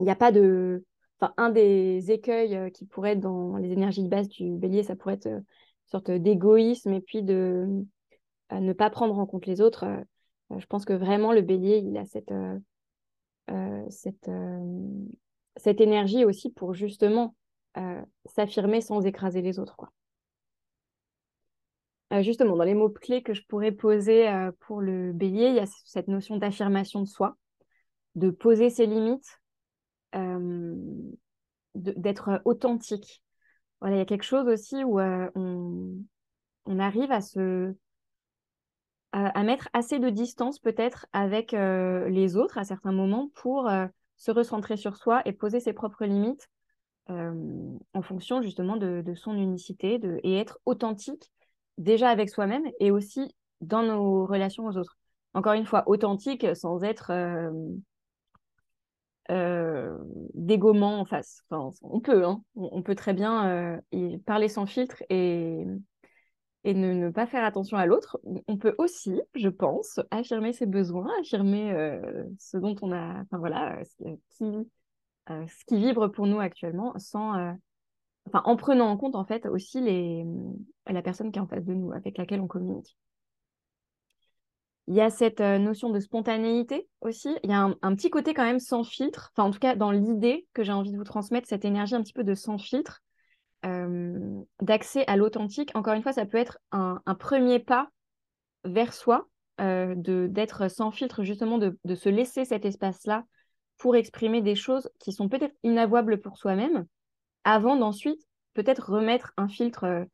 Il 0.00 0.04
n'y 0.04 0.10
a 0.10 0.16
pas 0.16 0.32
de... 0.32 0.84
Enfin, 1.18 1.32
un 1.36 1.50
des 1.50 2.10
écueils 2.10 2.54
euh, 2.56 2.70
qui 2.70 2.84
pourrait 2.84 3.12
être 3.12 3.20
dans 3.20 3.56
les 3.56 3.72
énergies 3.72 4.04
de 4.04 4.08
base 4.08 4.28
du 4.28 4.56
bélier, 4.56 4.82
ça 4.82 4.96
pourrait 4.96 5.14
être 5.14 5.26
euh, 5.26 5.38
une 5.38 5.90
sorte 5.90 6.10
d'égoïsme 6.10 6.92
et 6.92 7.00
puis 7.00 7.22
de 7.22 7.84
ne 8.50 8.72
pas 8.72 8.90
prendre 8.90 9.18
en 9.18 9.26
compte 9.26 9.46
les 9.46 9.60
autres. 9.60 9.86
je 10.56 10.66
pense 10.66 10.84
que 10.84 10.92
vraiment 10.92 11.32
le 11.32 11.42
bélier, 11.42 11.78
il 11.78 11.96
a 11.96 12.04
cette, 12.04 12.34
cette, 13.88 14.30
cette 15.56 15.80
énergie 15.80 16.24
aussi 16.24 16.50
pour 16.50 16.74
justement 16.74 17.36
s'affirmer 18.24 18.80
sans 18.80 19.06
écraser 19.06 19.42
les 19.42 19.60
autres. 19.60 19.76
Quoi. 19.76 19.92
Justement, 22.20 22.56
dans 22.56 22.64
les 22.64 22.74
mots-clés 22.74 23.22
que 23.22 23.34
je 23.34 23.42
pourrais 23.46 23.72
poser 23.72 24.28
pour 24.60 24.80
le 24.80 25.12
bélier, 25.12 25.48
il 25.48 25.54
y 25.54 25.60
a 25.60 25.66
cette 25.84 26.08
notion 26.08 26.36
d'affirmation 26.36 27.00
de 27.00 27.06
soi, 27.06 27.36
de 28.14 28.30
poser 28.30 28.70
ses 28.70 28.86
limites, 28.86 29.40
d'être 31.74 32.40
authentique. 32.44 33.22
Voilà, 33.80 33.96
il 33.96 33.98
y 33.98 34.02
a 34.02 34.06
quelque 34.06 34.22
chose 34.22 34.48
aussi 34.48 34.82
où 34.84 35.00
on, 35.00 35.98
on, 36.64 36.78
arrive 36.78 37.12
à 37.12 37.20
se 37.20 37.74
à, 39.12 39.42
mettre 39.42 39.68
assez 39.72 39.98
de 39.98 40.08
distance 40.10 40.58
peut-être 40.58 41.06
avec 41.12 41.52
les 41.52 42.36
autres 42.36 42.58
à 42.58 42.64
certains 42.64 42.92
moments 42.92 43.30
pour 43.34 43.70
se 44.16 44.30
recentrer 44.30 44.76
sur 44.76 44.96
soi 44.96 45.22
et 45.24 45.32
poser 45.32 45.60
ses 45.60 45.72
propres 45.72 46.04
limites 46.04 46.48
en 47.08 48.02
fonction 48.02 48.42
justement 48.42 48.76
de, 48.76 49.14
son 49.14 49.34
unicité 49.36 49.98
de, 49.98 50.20
et 50.22 50.38
être 50.38 50.58
authentique 50.66 51.30
déjà 51.78 52.08
avec 52.10 52.30
soi-même 52.30 52.64
et 52.80 52.90
aussi 52.90 53.34
dans 53.60 53.82
nos 53.82 54.26
relations 54.26 54.66
aux 54.66 54.76
autres. 54.76 54.96
Encore 55.34 55.52
une 55.52 55.66
fois, 55.66 55.84
authentique 55.86 56.46
sans 56.56 56.82
être 56.82 57.10
euh, 57.10 57.50
en 60.82 61.04
face. 61.04 61.42
Enfin, 61.50 61.70
on 61.82 62.00
peut, 62.00 62.24
hein. 62.24 62.42
on, 62.54 62.82
peut 62.82 62.94
très 62.94 63.12
bien 63.12 63.80
y 63.92 64.18
parler 64.18 64.48
sans 64.48 64.66
filtre 64.66 65.02
et, 65.10 65.64
et 66.64 66.74
ne, 66.74 67.10
pas 67.10 67.26
faire 67.26 67.44
attention 67.44 67.76
à 67.76 67.86
l'autre. 67.86 68.18
On 68.48 68.56
peut 68.56 68.74
aussi, 68.78 69.20
je 69.34 69.48
pense, 69.48 70.00
affirmer 70.10 70.52
ses 70.52 70.66
besoins, 70.66 71.10
affirmer 71.20 72.00
ce 72.38 72.56
dont 72.56 72.76
on 72.80 72.92
a, 72.92 73.20
enfin 73.22 73.38
voilà, 73.38 73.78
qui, 74.30 74.66
euh, 75.30 75.44
ce 75.48 75.64
qui 75.64 75.76
vibre 75.76 76.08
pour 76.08 76.26
nous 76.26 76.38
actuellement 76.38 76.96
sans 76.98 77.36
euh, 77.36 77.52
en 78.32 78.56
prenant 78.56 78.88
en 78.88 78.96
compte 78.96 79.14
en 79.14 79.24
fait 79.24 79.46
aussi 79.46 79.80
les 79.80 80.24
la 80.86 81.02
personne 81.02 81.32
qui 81.32 81.38
est 81.38 81.42
en 81.42 81.46
face 81.46 81.64
de 81.64 81.74
nous 81.74 81.92
avec 81.92 82.18
laquelle 82.18 82.40
on 82.40 82.46
communique 82.46 82.96
il 84.88 84.94
y 84.94 85.00
a 85.00 85.10
cette 85.10 85.40
euh, 85.40 85.58
notion 85.58 85.90
de 85.90 85.98
spontanéité 86.00 86.88
aussi. 87.00 87.36
Il 87.42 87.50
y 87.50 87.52
a 87.52 87.70
un, 87.80 87.94
petit 87.96 88.10
côté 88.10 88.34
quand 88.34 88.44
même 88.44 88.60
sans 88.60 88.84
filtre. 88.84 89.32
En 89.36 89.50
tout 89.50 89.58
cas, 89.58 89.74
dans 89.74 89.90
l'idée 89.90 90.46
que 90.54 90.62
j'ai 90.62 90.72
envie 90.72 90.92
de 90.92 90.96
vous 90.96 91.04
transmettre, 91.04 91.48
cette 91.48 91.64
énergie 91.64 91.94
un 91.94 92.02
petit 92.02 92.12
peu 92.12 92.24
de 92.24 92.34
sans 92.34 92.58
filtre, 92.58 93.02
d'accès 94.62 95.04
à 95.08 95.16
l'authentique. 95.16 95.72
Encore 95.74 95.94
une 95.94 96.02
fois, 96.02 96.12
ça 96.12 96.24
peut 96.24 96.38
être 96.38 96.60
un, 96.70 97.00
premier 97.18 97.58
pas 97.58 97.88
vers 98.62 98.94
soi, 98.94 99.26
d'être 99.58 100.70
sans 100.70 100.92
filtre, 100.92 101.24
justement, 101.24 101.58
de, 101.58 101.76
de 101.84 101.94
se 101.96 102.08
laisser 102.08 102.44
cet 102.44 102.64
espace-là 102.64 103.24
pour 103.76 103.96
exprimer 103.96 104.40
des 104.40 104.54
choses 104.54 104.88
qui 105.00 105.12
sont 105.12 105.28
peut-être 105.28 105.56
inavouables 105.64 106.20
pour 106.20 106.38
soi-même, 106.38 106.86
avant 107.46 107.76
d'ensuite 107.76 108.20
peut-être 108.54 108.90
remettre 108.90 109.32
un 109.36 109.48
filtre, 109.48 109.84
euh, 109.84 110.04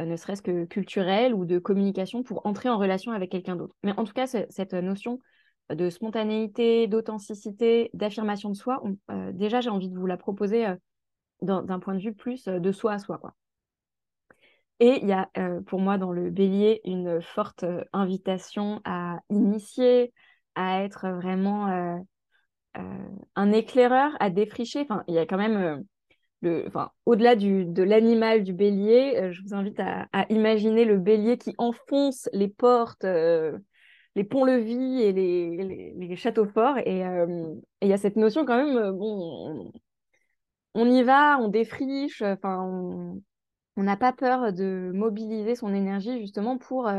euh, 0.00 0.06
ne 0.06 0.16
serait-ce 0.16 0.42
que 0.42 0.64
culturel 0.64 1.34
ou 1.34 1.44
de 1.44 1.58
communication, 1.58 2.22
pour 2.22 2.46
entrer 2.46 2.70
en 2.70 2.78
relation 2.78 3.12
avec 3.12 3.30
quelqu'un 3.30 3.56
d'autre. 3.56 3.76
Mais 3.82 3.92
en 3.92 4.04
tout 4.04 4.14
cas, 4.14 4.26
cette 4.26 4.72
notion 4.72 5.20
de 5.70 5.90
spontanéité, 5.90 6.86
d'authenticité, 6.86 7.90
d'affirmation 7.92 8.48
de 8.48 8.56
soi, 8.56 8.82
euh, 9.10 9.32
déjà, 9.32 9.60
j'ai 9.60 9.68
envie 9.68 9.90
de 9.90 9.98
vous 9.98 10.06
la 10.06 10.16
proposer 10.16 10.66
d'un 11.42 11.78
point 11.78 11.94
de 11.94 12.00
vue 12.00 12.14
plus 12.14 12.44
de 12.44 12.72
soi 12.72 12.94
à 12.94 12.98
soi. 12.98 13.20
Et 14.80 15.00
il 15.02 15.08
y 15.08 15.12
a 15.12 15.28
pour 15.66 15.80
moi 15.80 15.98
dans 15.98 16.12
le 16.12 16.30
bélier 16.30 16.80
une 16.84 17.20
forte 17.20 17.64
invitation 17.92 18.80
à 18.84 19.18
initier, 19.28 20.12
à 20.54 20.82
être 20.82 21.08
vraiment 21.08 22.00
un 22.74 23.52
éclaireur 23.52 24.12
à 24.20 24.30
défricher. 24.30 24.80
Enfin, 24.80 25.04
il 25.06 25.14
y 25.14 25.18
a 25.18 25.26
quand 25.26 25.36
même 25.36 25.84
enfin, 26.66 26.90
au-delà 27.06 27.36
du, 27.36 27.64
de 27.64 27.82
l'animal 27.82 28.44
du 28.44 28.52
bélier, 28.52 29.16
euh, 29.16 29.32
je 29.32 29.42
vous 29.42 29.54
invite 29.54 29.80
à, 29.80 30.08
imaginer 30.30 30.84
le 30.84 30.98
bélier 30.98 31.38
qui 31.38 31.54
enfonce 31.58 32.28
les 32.32 32.48
portes, 32.48 33.04
les 33.04 34.24
ponts-levis 34.24 35.02
et 35.02 35.12
les, 35.12 36.16
châteaux 36.16 36.46
forts. 36.46 36.78
Et 36.78 37.02
il 37.82 37.88
y 37.88 37.92
a 37.92 37.98
cette 37.98 38.16
notion 38.16 38.44
quand 38.44 38.56
même, 38.56 38.76
on, 40.74 40.90
y 40.90 41.02
va, 41.02 41.38
on 41.38 41.48
défriche, 41.48 42.22
on 42.42 43.22
n'a 43.76 43.96
pas 43.96 44.12
peur 44.12 44.52
de 44.52 44.90
mobiliser 44.94 45.54
son 45.54 45.74
énergie 45.74 46.18
justement 46.20 46.58
pour, 46.58 46.90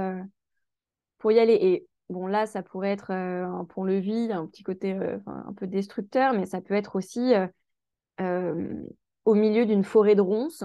pour 1.17 1.31
y 1.31 1.39
aller. 1.39 1.57
Et 1.61 1.89
Bon, 2.09 2.25
là, 2.25 2.47
ça 2.47 2.63
pourrait 2.63 2.91
être 2.91 3.11
euh, 3.11 3.45
un 3.45 3.65
pont-levis, 3.65 4.31
un 4.31 4.47
petit 4.47 4.63
côté 4.63 4.93
euh, 4.93 5.19
un 5.27 5.53
peu 5.53 5.67
destructeur, 5.67 6.33
mais 6.33 6.47
ça 6.47 6.59
peut 6.59 6.73
être 6.73 6.95
aussi 6.95 7.33
euh, 8.19 8.73
au 9.29 9.35
milieu 9.35 9.67
d'une 9.67 9.83
forêt 9.83 10.15
de 10.15 10.21
ronces. 10.21 10.63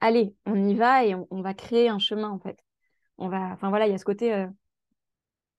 allez, 0.00 0.34
on 0.46 0.68
y 0.68 0.74
va 0.74 1.04
et 1.04 1.14
on, 1.14 1.42
va 1.42 1.52
créer 1.52 1.90
un 1.90 1.98
chemin, 1.98 2.30
en 2.30 2.38
fait. 2.38 2.58
On 3.18 3.28
va, 3.28 3.50
enfin 3.52 3.68
voilà, 3.68 3.86
il 3.86 3.90
y 3.90 3.94
a 3.94 3.98
ce 3.98 4.06
côté 4.06 4.46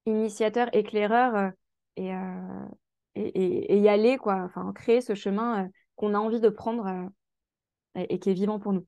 initiateur, 0.08 0.70
éclaireur 0.74 1.52
et, 1.98 2.12
et, 3.14 3.78
y 3.80 3.88
aller, 3.88 4.18
quoi. 4.18 4.42
Enfin, 4.44 4.72
créer 4.74 5.02
ce 5.02 5.14
chemin 5.14 5.70
qu'on 5.96 6.16
a 6.16 6.18
envie 6.18 6.40
de 6.40 6.50
prendre 6.50 7.12
et, 7.94 8.18
qui 8.18 8.32
est 8.32 8.34
vivant 8.34 8.60
pour 8.60 8.74
nous 8.74 8.88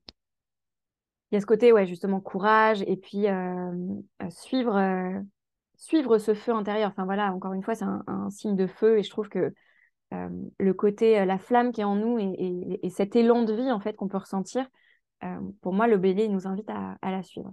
il 1.30 1.36
y 1.36 1.38
a 1.38 1.40
ce 1.40 1.46
côté, 1.46 1.72
ouais, 1.72 1.86
justement, 1.86 2.20
courage 2.20 2.82
et 2.86 2.96
puis 2.96 3.26
suivre, 4.30 5.22
suivre 5.76 6.18
ce 6.18 6.34
feu 6.34 6.52
intérieur. 6.52 6.90
Enfin 6.90 7.04
voilà, 7.04 7.32
encore 7.32 7.52
une 7.54 7.62
fois, 7.62 7.74
c'est 7.74 7.84
un, 7.84 8.30
signe 8.30 8.56
de 8.56 8.66
feu 8.66 8.98
et 8.98 9.02
je 9.02 9.10
trouve 9.10 9.28
que 9.28 9.52
euh, 10.14 10.28
le 10.58 10.74
côté, 10.74 11.18
euh, 11.18 11.24
la 11.24 11.38
flamme 11.38 11.72
qui 11.72 11.80
est 11.80 11.84
en 11.84 11.96
nous 11.96 12.18
et, 12.18 12.90
cet 12.90 13.16
élan 13.16 13.42
de 13.42 13.52
vie 13.52 13.70
en 13.70 13.80
fait 13.80 13.94
qu'on 13.94 14.08
peut 14.08 14.18
ressentir, 14.18 14.66
euh, 15.24 15.40
pour 15.62 15.72
moi, 15.72 15.86
le 15.86 15.96
bélier 15.96 16.28
nous 16.28 16.46
invite 16.46 16.68
à, 16.70 16.98
la 17.02 17.22
suivre. 17.22 17.52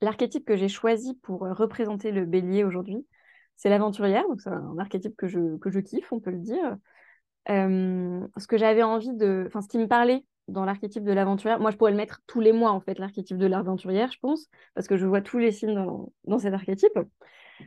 L'archétype 0.00 0.44
que 0.44 0.56
j'ai 0.56 0.68
choisi 0.68 1.14
pour 1.22 1.40
représenter 1.40 2.10
le 2.10 2.24
bélier 2.24 2.64
aujourd'hui, 2.64 3.06
c'est 3.56 3.68
l'aventurière, 3.68 4.26
donc 4.28 4.40
c'est 4.40 4.50
un 4.50 4.78
archétype 4.78 5.16
que 5.16 5.28
je, 5.28 5.56
que 5.58 5.70
je 5.70 5.80
kiffe, 5.80 6.12
on 6.12 6.20
peut 6.20 6.30
le 6.30 6.38
dire. 6.38 6.76
ce 7.46 8.46
que 8.46 8.56
j'avais 8.56 8.82
envie 8.82 9.12
de, 9.14 9.44
enfin 9.46 9.60
ce 9.60 9.68
qui 9.68 9.78
me 9.78 9.86
parlait 9.86 10.24
dans 10.48 10.64
l'archétype 10.64 11.04
de 11.04 11.12
l'aventurière. 11.12 11.60
Moi, 11.60 11.70
je 11.70 11.76
pourrais 11.76 11.92
le 11.92 11.96
mettre 11.96 12.20
tous 12.26 12.40
les 12.40 12.52
mois, 12.52 12.72
en 12.72 12.80
fait, 12.80 12.98
l'archétype 12.98 13.36
de 13.36 13.46
l'aventurière, 13.46 14.10
je 14.10 14.18
pense, 14.18 14.48
parce 14.74 14.88
que 14.88 14.96
je 14.96 15.06
vois 15.06 15.20
tous 15.20 15.38
les 15.38 15.52
signes 15.52 15.74
dans, 15.74 16.12
dans 16.24 16.38
cet 16.38 16.52
archétype. 16.52 16.98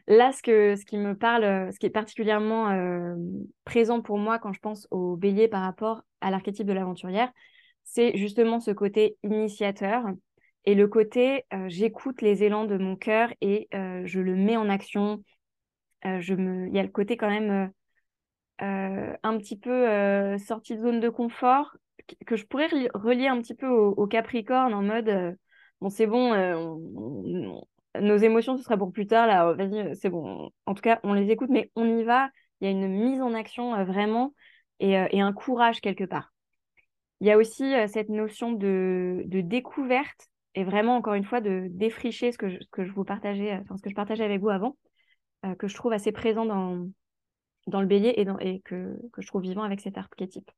Là, 0.07 0.31
ce, 0.31 0.41
qui 0.85 0.97
me 0.97 1.15
parle, 1.15 1.71
ce 1.71 1.79
qui 1.79 1.85
est 1.85 1.91
particulièrement 1.91 2.69
euh, 2.69 3.15
présent 3.63 4.01
pour 4.01 4.17
moi 4.17 4.39
quand 4.39 4.53
je 4.53 4.59
pense 4.59 4.87
au 4.91 5.15
bélier 5.15 5.47
par 5.47 5.61
rapport 5.61 6.03
à 6.21 6.31
l'archétype 6.31 6.67
de 6.67 6.73
l'aventurière, 6.73 7.31
c'est 7.83 8.17
justement 8.17 8.59
ce 8.59 8.71
côté 8.71 9.17
initiateur 9.23 10.05
et 10.65 10.75
le 10.75 10.87
côté 10.87 11.45
euh, 11.53 11.65
j'écoute 11.67 12.21
les 12.21 12.43
élans 12.43 12.65
de 12.65 12.77
mon 12.77 12.95
cœur 12.95 13.31
et 13.41 13.67
euh, 13.73 14.01
je 14.05 14.19
le 14.19 14.35
mets 14.35 14.57
en 14.57 14.69
action. 14.69 15.23
je 16.03 16.33
me... 16.33 16.67
Il 16.67 16.75
y 16.75 16.79
a 16.79 16.83
le 16.83 16.89
côté 16.89 17.17
quand 17.17 17.29
même 17.29 17.71
un 18.59 19.37
petit 19.37 19.57
peu 19.57 20.37
sorti 20.37 20.75
de 20.75 20.81
zone 20.81 20.99
de 20.99 21.09
confort 21.09 21.75
que 22.25 22.35
je 22.35 22.45
pourrais 22.45 22.67
relier 22.93 23.27
un 23.27 23.41
petit 23.41 23.55
peu 23.55 23.67
au, 23.67 24.07
Capricorne 24.07 24.73
en 24.73 24.81
mode 24.81 25.09
euh, 25.09 25.33
bon, 25.81 25.89
c'est 25.89 26.07
bon, 26.07 26.33
euh, 26.33 26.75
nos 28.01 28.17
émotions, 28.17 28.57
ce 28.57 28.63
sera 28.63 28.77
pour 28.77 28.91
plus 28.91 29.07
tard, 29.07 29.27
là, 29.27 29.53
vas-y, 29.53 29.79
euh, 29.79 29.93
c'est 29.93 30.09
bon. 30.09 30.49
En 30.65 30.73
tout 30.73 30.81
cas, 30.81 30.99
on 31.03 31.13
les 31.13 31.31
écoute, 31.31 31.49
mais 31.49 31.71
on 31.75 31.85
y 31.97 32.03
va. 32.03 32.29
Il 32.61 32.65
y 32.65 32.67
a 32.67 32.71
une 32.71 32.87
mise 32.87 33.21
en 33.21 33.33
action 33.33 33.83
vraiment 33.85 34.33
et, 34.79 34.93
et, 34.93 35.21
un 35.21 35.33
courage 35.33 35.81
quelque 35.81 36.05
part. 36.05 36.33
Il 37.19 37.27
y 37.27 37.31
a 37.31 37.37
aussi 37.37 37.73
cette 37.87 38.09
notion 38.09 38.53
de, 38.53 39.23
de, 39.25 39.41
découverte 39.41 40.29
et 40.53 40.63
vraiment, 40.63 40.95
encore 40.95 41.15
une 41.15 41.25
fois, 41.25 41.41
de 41.41 41.67
défricher 41.69 42.31
ce 42.31 42.37
que 42.37 42.49
je, 42.49 42.57
que 42.71 42.85
je 42.85 42.91
vous 42.93 43.03
partageais, 43.03 43.61
ce 43.75 43.81
que 43.81 43.89
je 43.89 43.95
partageais 43.95 44.23
avec 44.23 44.39
vous 44.39 44.49
avant, 44.49 44.77
que 45.59 45.67
je 45.67 45.75
trouve 45.75 45.91
assez 45.91 46.13
présent 46.13 46.45
dans, 46.45 46.87
dans 47.67 47.81
le 47.81 47.87
bélier 47.87 48.13
et, 48.17 48.25
dans, 48.25 48.39
et 48.39 48.61
que, 48.61 48.97
que 49.11 49.21
je 49.21 49.27
trouve 49.27 49.41
vivant 49.41 49.63
avec 49.63 49.81
cet 49.81 49.97
archétype. 49.97 50.49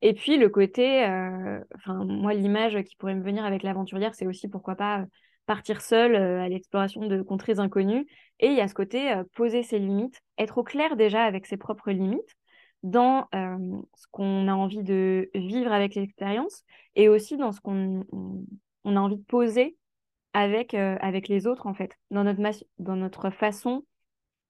Et 0.00 0.14
puis 0.14 0.36
le 0.36 0.48
côté, 0.48 1.04
euh, 1.06 1.60
enfin 1.76 2.04
moi 2.04 2.34
l'image 2.34 2.82
qui 2.82 2.96
pourrait 2.96 3.14
me 3.14 3.22
venir 3.22 3.44
avec 3.44 3.62
l'aventurière, 3.62 4.14
c'est 4.14 4.26
aussi 4.26 4.48
pourquoi 4.48 4.74
pas 4.74 5.04
partir 5.46 5.80
seule 5.80 6.14
euh, 6.14 6.42
à 6.42 6.48
l'exploration 6.48 7.06
de 7.06 7.22
contrées 7.22 7.58
inconnues. 7.58 8.06
Et 8.40 8.48
il 8.48 8.54
y 8.54 8.60
a 8.60 8.68
ce 8.68 8.74
côté 8.74 9.12
euh, 9.12 9.24
poser 9.34 9.62
ses 9.62 9.78
limites, 9.78 10.20
être 10.38 10.58
au 10.58 10.62
clair 10.62 10.96
déjà 10.96 11.24
avec 11.24 11.46
ses 11.46 11.56
propres 11.56 11.90
limites 11.90 12.36
dans 12.82 13.28
ce 13.32 14.06
qu'on 14.10 14.48
a 14.48 14.54
envie 14.54 14.82
de 14.82 15.30
vivre 15.36 15.70
avec 15.70 15.94
l'expérience 15.94 16.64
et 16.96 17.08
aussi 17.08 17.36
dans 17.36 17.52
ce 17.52 17.60
qu'on 17.60 18.04
on, 18.82 18.96
a 18.96 19.00
envie 19.00 19.18
de 19.18 19.22
poser 19.22 19.76
avec, 20.32 20.74
avec 20.74 21.28
les 21.28 21.46
autres 21.46 21.68
en 21.68 21.74
fait, 21.74 21.96
dans 22.10 22.24
notre, 22.24 22.40
dans 22.80 22.96
notre 22.96 23.30
façon 23.30 23.84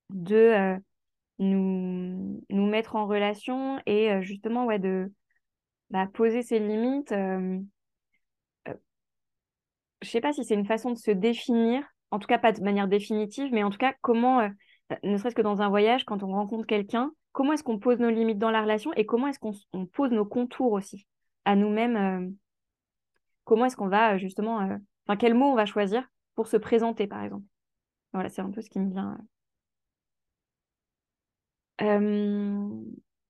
de 0.09 0.79
nous, 1.39 2.43
nous 2.49 2.67
mettre 2.67 2.97
en 2.97 3.07
relation 3.07 3.79
et 3.85 4.23
justement 4.23 4.65
ouais, 4.65 4.79
de 4.79 5.13
bah, 5.93 6.07
poser 6.07 6.43
ses 6.43 6.59
limites, 6.59 7.13
euh, 7.13 7.59
euh, 7.59 7.61
je 10.03 10.09
sais 10.09 10.21
pas 10.21 10.33
si 10.33 10.45
c'est 10.45 10.55
une 10.55 10.67
façon 10.67 10.91
de 10.91 10.99
se 10.99 11.11
définir, 11.11 11.83
en 12.11 12.19
tout 12.19 12.27
cas 12.27 12.39
pas 12.39 12.53
de 12.53 12.63
manière 12.63 12.89
définitive, 12.89 13.53
mais 13.53 13.63
en 13.63 13.71
tout 13.71 13.79
cas 13.79 13.95
comment, 14.03 14.41
euh, 14.41 14.49
ne 15.05 15.17
serait-ce 15.17 15.35
que 15.35 15.43
dans 15.43 15.63
un 15.63 15.69
voyage, 15.69 16.05
quand 16.05 16.23
on 16.23 16.33
rencontre 16.33 16.67
quelqu'un, 16.67 17.13
comment 17.33 17.53
est-ce 17.53 17.63
qu'on 17.65 17.79
pose 17.79 17.99
nos 17.99 18.11
limites 18.11 18.39
dans 18.39 18.51
la 18.51 18.63
relation 18.63 18.93
et 18.95 19.07
comment 19.07 19.29
est-ce 19.29 19.39
qu'on 19.39 19.87
pose 19.87 20.11
nos 20.11 20.27
contours 20.27 20.73
aussi 20.73 21.07
à 21.45 21.57
nous-mêmes, 21.57 22.35
comment 23.45 23.65
est-ce 23.65 23.77
qu'on 23.77 23.89
va 23.89 24.19
justement 24.19 24.57
enfin, 24.57 25.17
quel 25.19 25.35
mot 25.35 25.47
on 25.47 25.55
va 25.55 25.67
choisir 25.67 26.07
pour 26.35 26.47
se 26.47 26.57
présenter, 26.57 27.07
par 27.07 27.23
exemple? 27.23 27.47
Voilà, 28.13 28.29
c'est 28.29 28.43
un 28.43 28.51
peu 28.51 28.61
ce 28.61 28.71
qui 28.71 28.81
me 28.81 28.91
vient. 28.91 29.19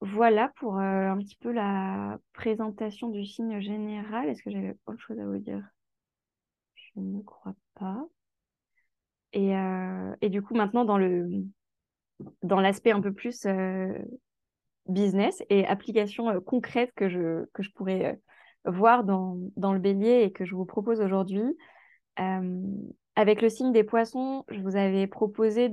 voilà 0.01 0.49
pour 0.57 0.77
un 0.77 1.17
petit 1.19 1.37
peu 1.37 1.51
la 1.51 2.19
présentation 2.33 3.09
du 3.09 3.25
signe 3.25 3.61
général. 3.61 4.27
Est-ce 4.29 4.43
que 4.43 4.51
j'avais 4.51 4.75
autre 4.85 4.99
chose 4.99 5.19
à 5.19 5.25
vous 5.25 5.37
dire? 5.37 5.63
Je 6.95 7.01
ne 7.01 7.21
crois 7.21 7.55
pas. 7.75 8.05
Et, 9.33 9.53
et, 10.21 10.29
du 10.29 10.41
coup, 10.43 10.53
maintenant, 10.53 10.85
dans 10.85 10.99
dans 12.43 12.61
l'aspect 12.61 12.91
un 12.91 13.01
peu 13.01 13.11
plus 13.11 13.47
business 14.87 15.41
et 15.49 15.65
application 15.65 16.39
concrète 16.41 16.91
que 16.95 17.09
je, 17.09 17.45
que 17.53 17.63
je 17.63 17.71
pourrais 17.71 18.19
voir 18.65 19.03
dans, 19.03 19.37
dans, 19.55 19.73
le 19.73 19.79
bélier 19.79 20.23
et 20.23 20.31
que 20.31 20.45
je 20.45 20.55
vous 20.55 20.65
propose 20.65 21.01
aujourd'hui. 21.01 21.43
avec 23.15 23.41
le 23.41 23.49
signe 23.49 23.71
des 23.71 23.83
poissons, 23.83 24.45
je 24.49 24.61
vous 24.61 24.75
avais 24.75 25.07
proposé 25.07 25.69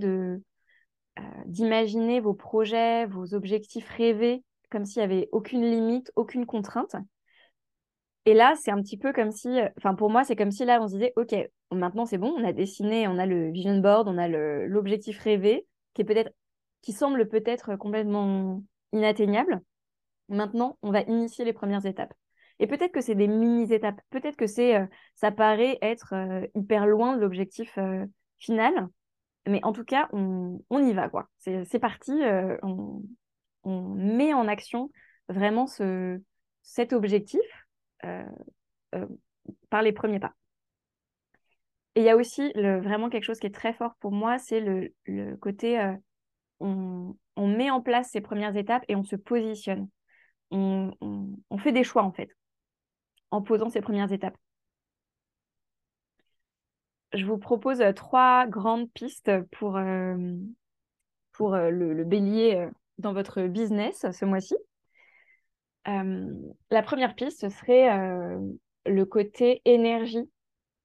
d'imaginer 1.47 2.21
vos 2.21 2.35
projets, 2.35 3.07
vos 3.07 3.35
objectifs 3.35 3.89
rêvés, 3.89 4.43
comme 4.71 4.85
s'il 4.85 5.01
n'y 5.01 5.13
avait 5.13 5.29
aucune 5.33 5.63
limite, 5.63 6.13
aucune 6.17 6.47
contrainte. 6.47 6.97
Et 8.27 8.35
là, 8.35 8.55
c'est 8.61 8.71
un 8.71 8.83
petit 8.83 8.99
peu 8.99 9.13
comme 9.13 9.31
si, 9.31 9.49
enfin 9.79 9.95
pour 9.95 10.11
moi, 10.11 10.25
c'est 10.25 10.37
comme 10.37 10.51
si 10.51 10.65
là, 10.65 10.81
on 10.83 10.89
se 10.89 10.95
disait, 10.95 11.13
OK, 11.17 11.35
maintenant 11.73 12.05
c'est 12.05 12.19
bon, 12.19 12.35
on 12.37 12.45
a 12.45 12.53
dessiné, 12.53 13.09
on 13.09 13.19
a 13.19 13.27
le 13.27 13.51
vision 13.51 13.79
board, 13.79 14.09
on 14.09 14.19
a 14.19 14.29
l'objectif 14.29 15.19
rêvé, 15.21 15.67
qui 15.95 16.03
est 16.03 16.05
peut-être, 16.05 16.33
qui 16.83 16.93
semble 16.93 17.29
peut-être 17.29 17.77
complètement 17.77 18.63
inatteignable. 18.93 19.63
Maintenant, 20.29 20.79
on 20.83 20.93
va 20.93 21.01
initier 21.03 21.45
les 21.45 21.53
premières 21.53 21.87
étapes. 21.87 22.15
Et 22.61 22.67
peut-être 22.67 22.93
que 22.93 23.01
c'est 23.01 23.15
des 23.15 23.27
mini-étapes, 23.27 24.01
peut-être 24.11 24.37
que 24.37 24.45
euh, 24.61 24.87
ça 25.15 25.33
paraît 25.33 25.79
être 25.81 26.13
euh, 26.15 26.47
hyper 26.55 26.87
loin 26.87 27.17
de 27.17 27.21
l'objectif 27.21 27.77
euh, 27.79 28.05
final, 28.39 28.89
mais 29.49 29.61
en 29.65 29.73
tout 29.73 29.85
cas, 29.85 30.09
on, 30.13 30.61
y 30.71 30.93
va, 30.93 31.09
quoi. 31.09 31.31
C'est 31.39 31.79
parti, 31.79 32.13
on, 32.63 33.03
met 33.65 34.35
en 34.35 34.47
action 34.47 34.91
vraiment 35.29 35.67
ce, 35.67 36.21
cet 36.63 36.93
objectif 36.93 37.41
par 39.71 39.83
les 39.83 39.93
premiers 39.93 40.21
pas. 40.21 40.35
Et 41.95 42.01
il 42.01 42.05
y 42.05 42.11
a 42.11 42.17
aussi 42.17 42.53
vraiment 42.55 43.11
quelque 43.11 43.25
chose 43.25 43.41
qui 43.41 43.47
est 43.47 43.55
très 43.55 43.73
fort 43.73 43.95
pour 44.01 44.13
moi, 44.13 44.39
c'est 44.39 44.61
le, 44.61 45.37
côté 45.37 45.97
on, 46.61 47.17
on, 47.37 47.47
met 47.49 47.71
en 47.71 47.81
place 47.81 48.11
ces 48.11 48.21
premières 48.21 48.57
étapes 48.57 48.85
et 48.89 48.97
on 48.97 49.03
se 49.03 49.17
positionne. 49.17 49.89
On, 50.51 50.91
fait 51.59 51.73
des 51.73 51.85
choix 51.85 52.03
en 52.03 52.13
fait 52.13 52.31
en 53.31 53.43
posant 53.43 53.69
ces 53.69 53.81
premières 53.81 54.13
étapes. 54.13 54.37
Je 57.13 57.25
vous 57.25 57.39
propose 57.39 57.81
euh, 57.81 57.93
trois 57.93 58.47
grandes 58.47 58.91
pistes 58.93 59.31
pour, 59.53 59.77
euh, 59.77 60.17
pour 61.33 61.55
euh, 61.55 61.71
le, 61.71 62.05
bélier 62.05 62.69
dans 62.99 63.13
votre 63.13 63.43
business 63.43 64.07
ce 64.11 64.25
mois-ci. 64.25 64.55
La 65.87 66.83
première 66.83 67.15
piste, 67.15 67.41
ce 67.41 67.49
serait 67.49 67.89
le 68.87 69.05
côté 69.05 69.63
énergie 69.65 70.31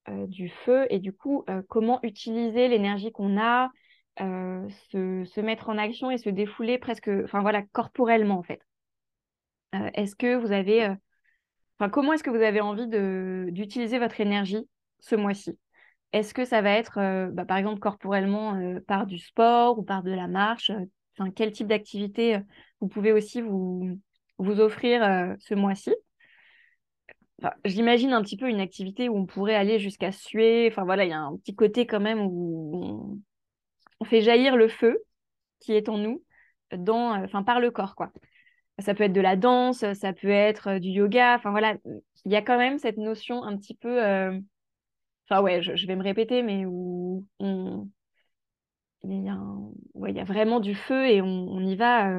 du 0.08 0.48
feu 0.48 0.86
et 0.90 0.98
du 0.98 1.12
coup, 1.12 1.44
comment 1.68 2.00
utiliser 2.02 2.68
l'énergie 2.68 3.12
qu'on 3.12 3.38
a, 3.38 3.70
se, 4.18 5.40
mettre 5.40 5.68
en 5.68 5.78
action 5.78 6.10
et 6.10 6.18
se 6.18 6.30
défouler 6.30 6.78
presque, 6.78 7.10
enfin 7.24 7.40
voilà, 7.40 7.62
corporellement 7.72 8.38
en 8.38 8.42
fait. 8.42 8.60
est-ce 9.94 10.16
que 10.16 10.36
vous 10.36 10.52
avez, 10.52 10.88
enfin 11.78 11.90
comment 11.90 12.12
est-ce 12.12 12.22
que 12.22 12.30
vous 12.30 12.36
avez 12.36 12.60
envie 12.60 12.88
de, 12.88 13.48
d'utiliser 13.50 13.98
votre 13.98 14.20
énergie 14.20 14.68
ce 15.00 15.16
mois-ci? 15.16 15.58
Est-ce 16.12 16.32
que 16.32 16.44
ça 16.44 16.62
va 16.62 16.70
être, 16.70 17.30
bah, 17.32 17.44
par 17.44 17.58
exemple, 17.58 17.80
corporellement 17.80 18.58
par 18.86 19.06
du 19.06 19.18
sport 19.18 19.78
ou 19.78 19.82
par 19.82 20.02
de 20.02 20.12
la 20.12 20.28
marche 20.28 20.70
Enfin, 21.18 21.30
quel 21.30 21.50
type 21.50 21.66
d'activité 21.66 22.38
vous 22.80 22.88
pouvez 22.88 23.12
aussi 23.12 23.40
vous, 23.40 23.98
vous 24.38 24.60
offrir 24.60 25.36
ce 25.38 25.54
mois-ci 25.54 25.94
J'imagine 27.64 28.12
un 28.12 28.22
petit 28.22 28.36
peu 28.36 28.48
une 28.48 28.60
activité 28.60 29.08
où 29.08 29.16
on 29.16 29.26
pourrait 29.26 29.54
aller 29.54 29.78
jusqu'à 29.78 30.10
suer. 30.10 30.68
Enfin 30.70 30.84
voilà, 30.84 31.04
il 31.04 31.10
y 31.10 31.12
a 31.12 31.20
un 31.20 31.36
petit 31.36 31.54
côté 31.54 31.86
quand 31.86 32.00
même 32.00 32.20
où 32.20 33.20
on 34.00 34.04
fait 34.04 34.22
jaillir 34.22 34.56
le 34.56 34.68
feu 34.68 35.02
qui 35.60 35.72
est 35.72 35.88
en 35.88 35.98
nous 35.98 36.22
dans, 36.72 37.14
euh, 37.14 37.24
enfin, 37.24 37.42
par 37.42 37.60
le 37.60 37.70
corps, 37.70 37.94
quoi. 37.94 38.12
Ça 38.78 38.94
peut 38.94 39.04
être 39.04 39.12
de 39.12 39.20
la 39.20 39.36
danse, 39.36 39.84
ça 39.94 40.12
peut 40.12 40.28
être 40.28 40.68
euh, 40.72 40.78
du 40.78 40.90
yoga, 40.90 41.34
enfin 41.36 41.50
voilà, 41.50 41.76
il 42.24 42.32
y 42.32 42.36
a 42.36 42.42
quand 42.42 42.58
même 42.58 42.78
cette 42.78 42.98
notion 42.98 43.42
un 43.42 43.56
petit 43.56 43.74
peu, 43.74 44.04
euh, 44.04 44.38
enfin 45.28 45.40
ouais, 45.42 45.62
je, 45.62 45.86
vais 45.86 45.96
me 45.96 46.02
répéter, 46.02 46.42
mais 46.42 46.66
où 46.66 47.24
il 47.40 49.24
y 50.14 50.20
a 50.20 50.24
vraiment 50.24 50.60
du 50.60 50.74
feu 50.74 51.06
et 51.06 51.22
on, 51.22 51.60
y 51.60 51.76
va, 51.76 52.10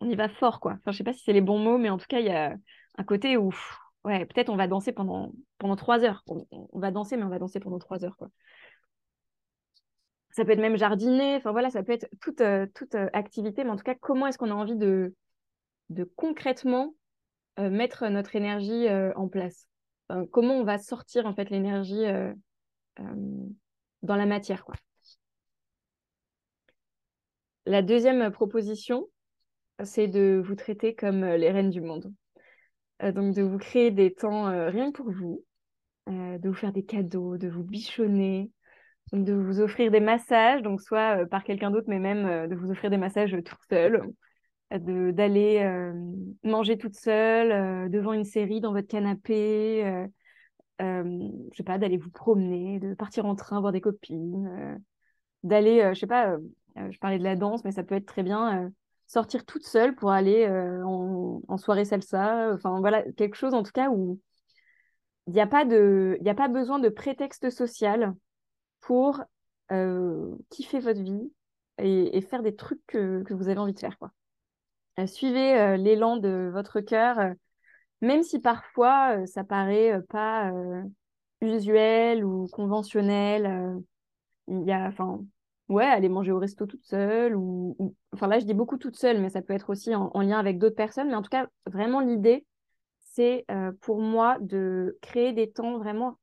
on 0.00 0.08
y 0.08 0.16
va 0.16 0.28
fort, 0.28 0.60
quoi. 0.60 0.72
Enfin, 0.72 0.92
je 0.92 0.98
sais 0.98 1.04
pas 1.04 1.12
si 1.12 1.22
c'est 1.24 1.32
les 1.32 1.40
bons 1.40 1.58
mots, 1.58 1.78
mais 1.78 1.90
en 1.90 1.98
tout 1.98 2.06
cas, 2.08 2.20
il 2.20 2.26
y 2.26 2.30
a 2.30 2.56
un 2.96 3.04
côté 3.04 3.36
où, 3.36 3.50
peut-être 4.04 4.48
on 4.48 4.56
va 4.56 4.66
danser 4.66 4.92
pendant, 4.92 5.32
trois 5.76 6.04
heures. 6.04 6.24
On, 6.26 6.46
va 6.78 6.90
danser, 6.90 7.16
mais 7.16 7.24
on 7.24 7.28
va 7.28 7.38
danser 7.38 7.60
pendant 7.60 7.78
trois 7.78 8.04
heures, 8.04 8.16
ça 10.30 10.44
peut 10.44 10.52
être 10.52 10.60
même 10.60 10.76
jardiner, 10.76 11.34
enfin 11.34 11.50
voilà, 11.50 11.68
ça 11.68 11.82
peut 11.82 11.92
être 11.92 12.06
toute, 12.20 12.40
euh, 12.42 12.66
toute 12.72 12.94
euh, 12.94 13.08
activité, 13.12 13.64
mais 13.64 13.70
en 13.70 13.76
tout 13.76 13.82
cas, 13.82 13.96
comment 13.96 14.28
est-ce 14.28 14.38
qu'on 14.38 14.52
a 14.52 14.54
envie 14.54 14.76
de, 14.76 15.12
concrètement 16.14 16.94
euh, 17.58 17.70
mettre 17.70 18.06
notre 18.06 18.36
énergie 18.36 18.86
en 19.16 19.28
place? 19.28 19.66
Comment 20.30 20.54
on 20.54 20.64
va 20.64 20.78
sortir 20.78 21.26
en 21.26 21.34
fait 21.34 21.50
l'énergie 21.50 22.04
dans 22.96 24.16
la 24.16 24.26
matière. 24.26 24.64
La 27.66 27.82
deuxième 27.82 28.30
proposition, 28.30 29.06
c'est 29.84 30.08
de 30.08 30.42
vous 30.44 30.54
traiter 30.54 30.94
comme 30.94 31.24
les 31.24 31.50
reines 31.50 31.70
du 31.70 31.80
monde. 31.80 32.12
donc 33.00 33.34
de 33.34 33.42
vous 33.42 33.58
créer 33.58 33.90
des 33.90 34.12
temps 34.12 34.46
rien 34.70 34.90
que 34.90 34.96
pour 34.96 35.10
vous, 35.10 35.44
de 36.06 36.48
vous 36.48 36.54
faire 36.54 36.72
des 36.72 36.84
cadeaux, 36.84 37.36
de 37.36 37.48
vous 37.48 37.64
bichonner, 37.64 38.50
de 39.12 39.32
vous 39.32 39.60
offrir 39.60 39.90
des 39.90 40.00
massages, 40.00 40.62
donc 40.62 40.80
soit 40.80 41.22
euh, 41.22 41.26
par 41.26 41.44
quelqu'un 41.44 41.70
d'autre, 41.70 41.86
mais 41.88 41.98
même 41.98 42.26
euh, 42.26 42.46
de 42.46 42.54
vous 42.54 42.70
offrir 42.70 42.90
des 42.90 42.96
massages 42.96 43.36
toute 43.44 43.58
seule, 43.70 44.02
d'aller 44.70 45.60
euh, 45.60 45.94
manger 46.44 46.76
toute 46.76 46.94
seule 46.94 47.90
devant 47.90 48.12
une 48.12 48.24
série 48.24 48.60
dans 48.60 48.72
votre 48.72 48.86
canapé, 48.86 50.06
je 50.78 51.56
sais 51.56 51.62
pas, 51.62 51.78
d'aller 51.78 51.96
vous 51.96 52.10
promener, 52.10 52.78
de 52.78 52.92
partir 52.92 53.24
en 53.24 53.34
train 53.34 53.60
voir 53.60 53.72
des 53.72 53.80
copines, 53.80 54.78
d'aller, 55.42 55.90
je 55.94 55.98
sais 55.98 56.06
pas, 56.06 56.36
je 56.76 56.98
parlais 56.98 57.18
de 57.18 57.24
la 57.24 57.34
danse, 57.34 57.64
mais 57.64 57.72
ça 57.72 57.82
peut 57.82 57.94
être 57.94 58.04
très 58.04 58.22
bien 58.22 58.70
sortir 59.08 59.44
toute 59.44 59.66
seule 59.66 59.96
pour 59.96 60.12
aller 60.12 60.46
en, 60.84 61.42
en, 61.48 61.56
soirée 61.58 61.84
salsa, 61.84 62.52
enfin 62.54 62.78
voilà, 62.78 63.02
quelque 63.12 63.34
chose 63.34 63.54
en 63.54 63.64
tout 63.64 63.72
cas 63.72 63.90
où 63.90 64.20
il 65.28 65.34
n'y 65.34 65.40
a, 65.40 65.46
pas 65.46 65.64
a 65.64 66.34
pas 66.34 66.48
besoin 66.48 66.78
de 66.78 66.88
prétexte 66.88 67.50
social 67.50 68.14
pour 68.80 69.22
euh, 69.70 70.34
kiffer 70.48 70.80
votre 70.80 71.02
vie 71.02 71.30
et, 71.76 72.22
faire 72.22 72.42
des 72.42 72.56
trucs 72.56 72.80
que, 72.86 73.22
vous 73.34 73.48
avez 73.48 73.58
envie 73.58 73.74
de 73.74 73.78
faire. 73.78 73.98
Quoi. 73.98 74.10
Euh, 74.98 75.06
suivez 75.06 75.60
euh, 75.60 75.76
l'élan 75.76 76.16
de 76.16 76.50
votre 76.50 76.80
cœur, 76.80 77.34
même 78.00 78.22
si 78.22 78.40
parfois 78.40 79.26
ça 79.26 79.44
paraît 79.44 80.00
pas 80.08 80.50
usuel 81.42 82.24
ou 82.24 82.46
conventionnel. 82.50 83.82
Il 84.48 84.62
y 84.64 84.72
a, 84.72 84.90
ouais, 85.68 85.84
aller 85.84 86.08
manger 86.08 86.32
au 86.32 86.38
resto 86.38 86.66
toute 86.66 86.84
seule 86.84 87.36
ou, 87.36 87.94
enfin 88.12 88.26
là 88.26 88.38
je 88.38 88.44
dis 88.44 88.54
beaucoup 88.54 88.78
toute 88.78 88.96
seule, 88.96 89.20
mais 89.20 89.30
ça 89.30 89.42
peut 89.42 89.54
être 89.54 89.70
aussi 89.70 89.94
en, 89.94 90.20
lien 90.20 90.38
avec 90.38 90.58
d'autres 90.58 90.76
personnes. 90.76 91.08
Mais 91.08 91.14
en 91.14 91.22
tout 91.22 91.30
cas, 91.30 91.48
vraiment 91.66 92.00
l'idée, 92.00 92.46
c'est 93.00 93.46
pour 93.80 94.00
moi 94.00 94.38
de 94.40 94.98
créer 95.02 95.32
des 95.32 95.50
temps 95.50 95.78
vraiment 95.78 96.18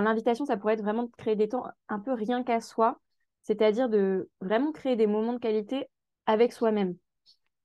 l'invitation, 0.00 0.44
ça 0.44 0.56
pourrait 0.56 0.74
être 0.74 0.82
vraiment 0.82 1.04
de 1.04 1.10
créer 1.16 1.36
des 1.36 1.48
temps 1.48 1.64
un 1.88 1.98
peu 1.98 2.12
rien 2.12 2.42
qu'à 2.42 2.60
soi, 2.60 3.00
c'est-à-dire 3.42 3.88
de 3.88 4.28
vraiment 4.40 4.72
créer 4.72 4.96
des 4.96 5.06
moments 5.06 5.32
de 5.32 5.38
qualité 5.38 5.86
avec 6.26 6.52
soi-même, 6.52 6.96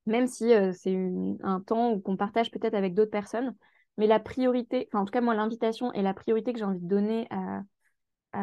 même 0.06 0.28
si 0.28 0.54
euh, 0.54 0.72
c'est 0.74 0.96
un 1.44 1.62
temps 1.62 2.00
qu'on 2.00 2.18
partage 2.18 2.52
peut-être 2.52 2.76
avec 2.76 2.94
d'autres 2.94 3.12
personnes. 3.12 3.56
Mais 3.98 4.08
la 4.08 4.20
priorité, 4.20 4.88
enfin 4.88 5.02
en 5.02 5.06
tout 5.06 5.12
cas 5.12 5.22
moi 5.22 5.36
l'invitation 5.36 5.92
et 5.94 6.02
la 6.02 6.14
priorité 6.14 6.54
que 6.54 6.60
j'ai 6.60 6.66
envie 6.66 6.80
de 6.80 6.88
donner 6.88 7.28
à, 7.30 7.62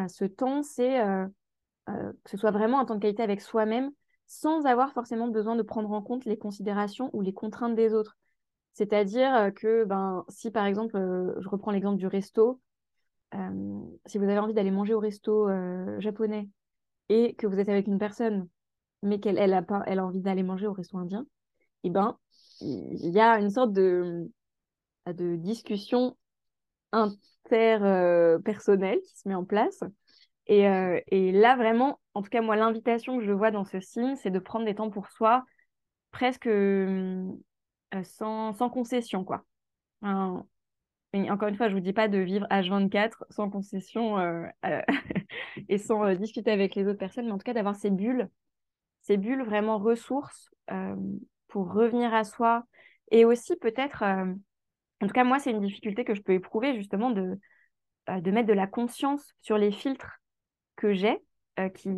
ce 0.09 0.27
temps, 0.27 0.63
c'est 0.63 1.01
euh, 1.01 1.27
euh, 1.89 2.13
que 2.25 2.31
ce 2.31 2.37
soit 2.37 2.51
vraiment 2.51 2.81
un 2.81 2.85
temps 2.85 2.95
de 2.95 3.01
qualité 3.01 3.23
avec 3.23 3.41
soi-même, 3.41 3.91
sans 4.27 4.67
avoir 4.67 4.93
forcément 4.93 5.29
besoin 5.29 5.57
de 5.57 5.63
prendre 5.63 5.91
en 5.91 6.03
compte 6.03 6.25
les 6.25 6.37
considérations 6.37 7.11
ou 7.13 7.21
les 7.21 7.33
contraintes 7.33 7.75
des 7.75 7.95
autres. 7.95 8.17
C'est-à-dire 8.75 9.51
que 9.57 9.85
ben, 9.85 10.25
si 10.29 10.51
par 10.51 10.67
exemple, 10.67 10.97
je 11.41 11.49
reprends 11.49 11.71
l'exemple 11.71 11.99
du 11.99 12.07
resto, 12.07 12.61
euh, 13.35 13.81
si 14.07 14.19
vous 14.19 14.25
avez 14.25 14.39
envie 14.39 14.55
d'aller 14.55 14.71
manger 14.71 14.95
au 14.95 15.01
resto 15.01 15.49
euh, 15.49 16.01
japonais 16.01 16.49
et 17.09 17.35
que 17.35 17.47
vous 17.47 17.59
êtes 17.59 17.69
avec 17.69 17.87
une 17.87 17.99
personne, 17.99 18.49
mais 19.03 19.21
qu'elle 19.21 19.39
elle 19.39 19.55
a, 19.55 19.63
pas, 19.63 19.83
elle 19.87 19.99
a 19.99 20.07
envie 20.07 20.21
d'aller 20.21 20.43
manger 20.43 20.67
au 20.67 20.73
resto 20.73 20.97
indien, 20.99 21.27
eh 21.85 21.91
ben, 21.91 22.19
il 22.61 23.11
y 23.11 23.21
a 23.21 23.39
une 23.39 23.51
sorte 23.51 23.73
de, 23.73 24.31
de 25.07 25.37
discussion 25.37 26.17
euh, 26.95 28.39
personnel 28.41 29.01
qui 29.03 29.17
se 29.17 29.29
met 29.29 29.35
en 29.35 29.45
place. 29.45 29.83
Et, 30.49 30.67
et, 31.09 31.33
là, 31.33 31.57
vraiment, 31.57 32.01
en 32.15 32.23
tout 32.23 32.31
cas, 32.31 32.41
moi, 32.41 32.57
l'invitation 32.57 33.19
que 33.19 33.25
je 33.25 33.33
vois 33.33 33.51
dans 33.51 33.65
ce 33.65 33.81
signe, 33.81 34.17
c'est 34.17 34.31
de 34.31 34.39
prendre 34.39 34.65
des 34.65 34.75
temps 34.75 34.91
pour 34.91 35.09
soi, 35.11 35.45
presque 36.11 36.49
sans, 38.03 38.53
sans, 38.55 38.71
concession, 38.71 39.25
quoi. 39.25 39.45
encore 40.03 41.49
une 41.49 41.57
fois, 41.57 41.69
je 41.69 41.75
vous 41.75 41.81
dis 41.81 41.93
pas 41.93 42.09
de 42.09 42.19
vivre 42.19 42.47
H24 42.51 43.25
sans 43.31 43.51
concession 43.51 44.17
et 45.69 45.79
sans 45.79 46.15
discuter 46.15 46.51
avec 46.51 46.75
les 46.75 46.87
autres 46.87 46.99
personnes, 46.99 47.27
mais 47.27 47.33
en 47.33 47.39
tout 47.39 47.45
cas 47.45 47.55
d'avoir 47.55 47.77
ces 47.77 47.91
bulles, 47.91 48.31
ces 49.03 49.19
bulles 49.19 49.43
vraiment 49.43 49.79
ressources 49.79 50.51
pour 51.49 51.73
revenir 51.73 52.15
à 52.15 52.25
soi 52.25 52.65
et 53.11 53.27
aussi 53.27 53.55
peut-être 53.57 54.03
en 55.01 55.07
tout 55.07 55.13
cas, 55.13 55.25
moi, 55.25 55.39
c'est 55.39 55.51
une 55.51 55.61
difficulté 55.61 56.05
que 56.05 56.15
je 56.15 56.23
peux 56.23 56.33
éprouver 56.33 56.75
justement 56.75 57.11
de, 57.11 57.39
euh, 58.09 58.21
de 58.21 58.31
mettre 58.31 58.49
de 58.49 58.53
la 58.53 58.67
conscience 58.67 59.35
sur 59.41 59.57
les 59.57 59.71
filtres 59.71 60.18
que 60.79 60.95
j'ai, 60.95 61.19
euh, 61.59 61.69
qui, 61.69 61.91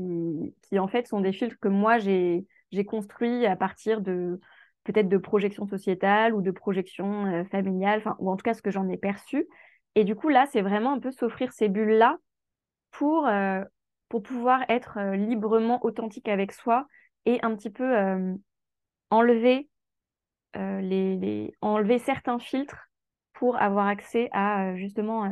qui 0.63 0.79
en 0.79 0.89
fait 0.89 1.07
sont 1.07 1.21
des 1.21 1.33
filtres 1.33 1.59
que 1.61 1.69
moi 1.69 1.99
j'ai 1.99 2.47
construits 2.87 3.47
à 3.47 3.57
partir 3.57 4.01
de 4.01 4.41
peut-être 4.85 5.09
de 5.09 5.19
projections 5.19 5.67
sociétales 5.67 6.35
ou 6.35 6.43
de 6.43 6.51
projections 6.51 7.27
euh, 7.27 7.45
familiales, 7.45 8.03
ou 8.19 8.31
en 8.31 8.37
tout 8.37 8.43
cas 8.43 8.55
ce 8.55 8.63
que 8.63 8.71
j'en 8.71 8.89
ai 8.89 8.97
perçu. 8.97 9.47
Et 9.95 10.05
du 10.05 10.15
coup, 10.15 10.29
là, 10.29 10.47
c'est 10.53 10.63
vraiment 10.63 10.93
un 10.93 11.01
peu 11.01 11.11
s'offrir 11.11 11.53
ces 11.53 11.69
bulles-là 11.69 12.17
pour, 12.93 13.29
pour 14.09 14.23
pouvoir 14.23 14.65
être 14.69 15.01
librement 15.15 15.85
authentique 15.85 16.29
avec 16.29 16.53
soi 16.53 16.87
et 17.27 17.41
un 17.43 17.57
petit 17.57 17.71
peu 17.71 18.37
enlever, 19.11 19.69
les, 20.55 21.17
les, 21.17 21.55
enlever 21.61 21.99
certains 21.99 22.39
filtres 22.39 22.91
pour 23.41 23.57
avoir 23.57 23.87
accès 23.87 24.29
à 24.33 24.67
euh, 24.67 24.77
justement 24.77 25.25
euh, 25.25 25.31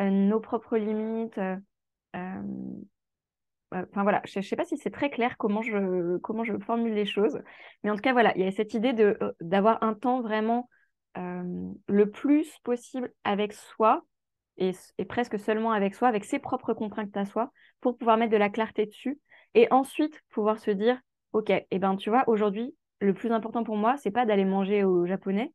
euh, 0.00 0.10
nos 0.10 0.40
propres 0.40 0.76
limites. 0.76 1.40
Enfin 2.14 4.02
voilà, 4.02 4.22
je 4.24 4.38
ne 4.38 4.44
sais 4.44 4.56
pas 4.56 4.64
si 4.64 4.78
c'est 4.78 4.90
très 4.90 5.10
clair 5.10 5.36
comment 5.36 5.60
je, 5.62 6.16
comment 6.18 6.42
je 6.44 6.58
formule 6.58 6.94
les 6.94 7.04
choses, 7.04 7.38
mais 7.82 7.90
en 7.90 7.96
tout 7.96 8.00
cas 8.00 8.12
voilà, 8.12 8.32
il 8.36 8.42
y 8.42 8.46
a 8.46 8.50
cette 8.50 8.72
idée 8.72 8.94
d'avoir 9.40 9.82
un 9.82 9.94
temps 9.94 10.22
vraiment 10.22 10.68
le 11.14 12.04
plus 12.06 12.58
possible 12.62 13.12
avec 13.24 13.52
soi 13.52 14.02
et, 14.56 14.72
et, 14.98 15.04
presque 15.04 15.38
seulement 15.38 15.72
avec 15.72 15.94
soi, 15.94 16.08
avec 16.08 16.24
ses 16.24 16.38
propres 16.38 16.74
contraintes 16.74 17.16
à 17.16 17.24
soi, 17.24 17.52
pour 17.80 17.96
pouvoir 17.96 18.16
mettre 18.16 18.32
de 18.32 18.36
la 18.36 18.48
clarté 18.48 18.86
dessus 18.86 19.18
et 19.54 19.68
ensuite 19.70 20.20
pouvoir 20.30 20.58
se 20.58 20.70
dire, 20.70 21.00
ok, 21.32 21.50
et 21.50 21.66
eh 21.70 21.78
ben 21.78 21.96
tu 21.96 22.10
vois, 22.10 22.24
aujourd'hui, 22.28 22.74
le 23.00 23.14
plus 23.14 23.30
important 23.32 23.64
pour 23.64 23.76
moi, 23.76 23.96
c'est 23.98 24.10
pas 24.10 24.26
d'aller 24.26 24.44
manger 24.44 24.84
au 24.84 25.06
japonais, 25.06 25.52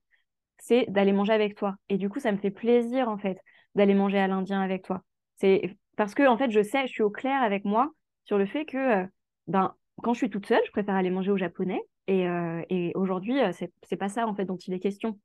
c'est 0.57 0.85
d'aller 0.89 1.13
manger 1.13 1.33
avec 1.33 1.55
toi. 1.55 1.75
Et 1.89 1.97
du 1.97 2.09
coup, 2.09 2.19
ça 2.19 2.31
me 2.31 2.37
fait 2.37 2.51
plaisir, 2.51 3.09
en 3.09 3.17
fait, 3.17 3.37
d'aller 3.75 3.93
manger 3.93 4.19
à 4.19 4.27
l'Indien 4.27 4.61
avec 4.61 4.83
toi. 4.83 5.03
Parce 5.95 6.15
que, 6.15 6.27
en 6.27 6.37
fait, 6.37 6.51
je 6.51 6.63
sais, 6.63 6.87
je 6.87 6.91
suis 6.91 7.03
au 7.03 7.09
clair 7.09 7.41
avec 7.41 7.65
moi 7.65 7.91
sur 8.25 8.37
le 8.37 8.45
fait 8.45 8.65
que, 8.65 9.03
euh, 9.03 9.05
ben, 9.47 9.75
quand 10.01 10.13
je 10.13 10.19
suis 10.19 10.29
toute 10.29 10.47
seule, 10.47 10.61
je 10.65 10.71
préfère 10.71 10.95
aller 10.95 11.11
manger 11.11 11.31
au 11.31 11.37
japonais. 11.37 11.81
Et, 12.07 12.27
euh, 12.27 12.61
aujourd'hui, 12.95 13.39
euh, 13.41 13.51
c'est, 13.53 13.71
c'est 13.83 13.97
pas 13.97 14.09
ça, 14.09 14.27
en 14.27 14.33
fait, 14.35 14.45
dont 14.45 14.57
il 14.57 14.73
est 14.73 14.79
question. 14.79 15.19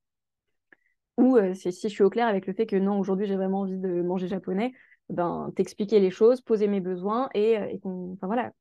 Ou 1.17 1.37
si, 1.55 1.73
je 1.73 1.89
suis 1.89 2.05
au 2.05 2.11
clair 2.11 2.29
avec 2.29 2.47
le 2.47 2.53
fait 2.53 2.67
que 2.67 2.77
non, 2.77 3.01
aujourd'hui, 3.01 3.27
j'ai 3.27 3.35
vraiment 3.35 3.63
envie 3.63 3.77
de 3.77 4.03
manger 4.03 4.29
japonais, 4.29 4.73
ben, 5.09 5.51
t'expliquer 5.57 5.99
les 5.99 6.11
choses, 6.11 6.41
poser 6.41 6.69
mes 6.69 6.81
besoins 6.81 7.29
et, 7.35 7.59
enfin 7.83 8.29
voilà, 8.29 8.53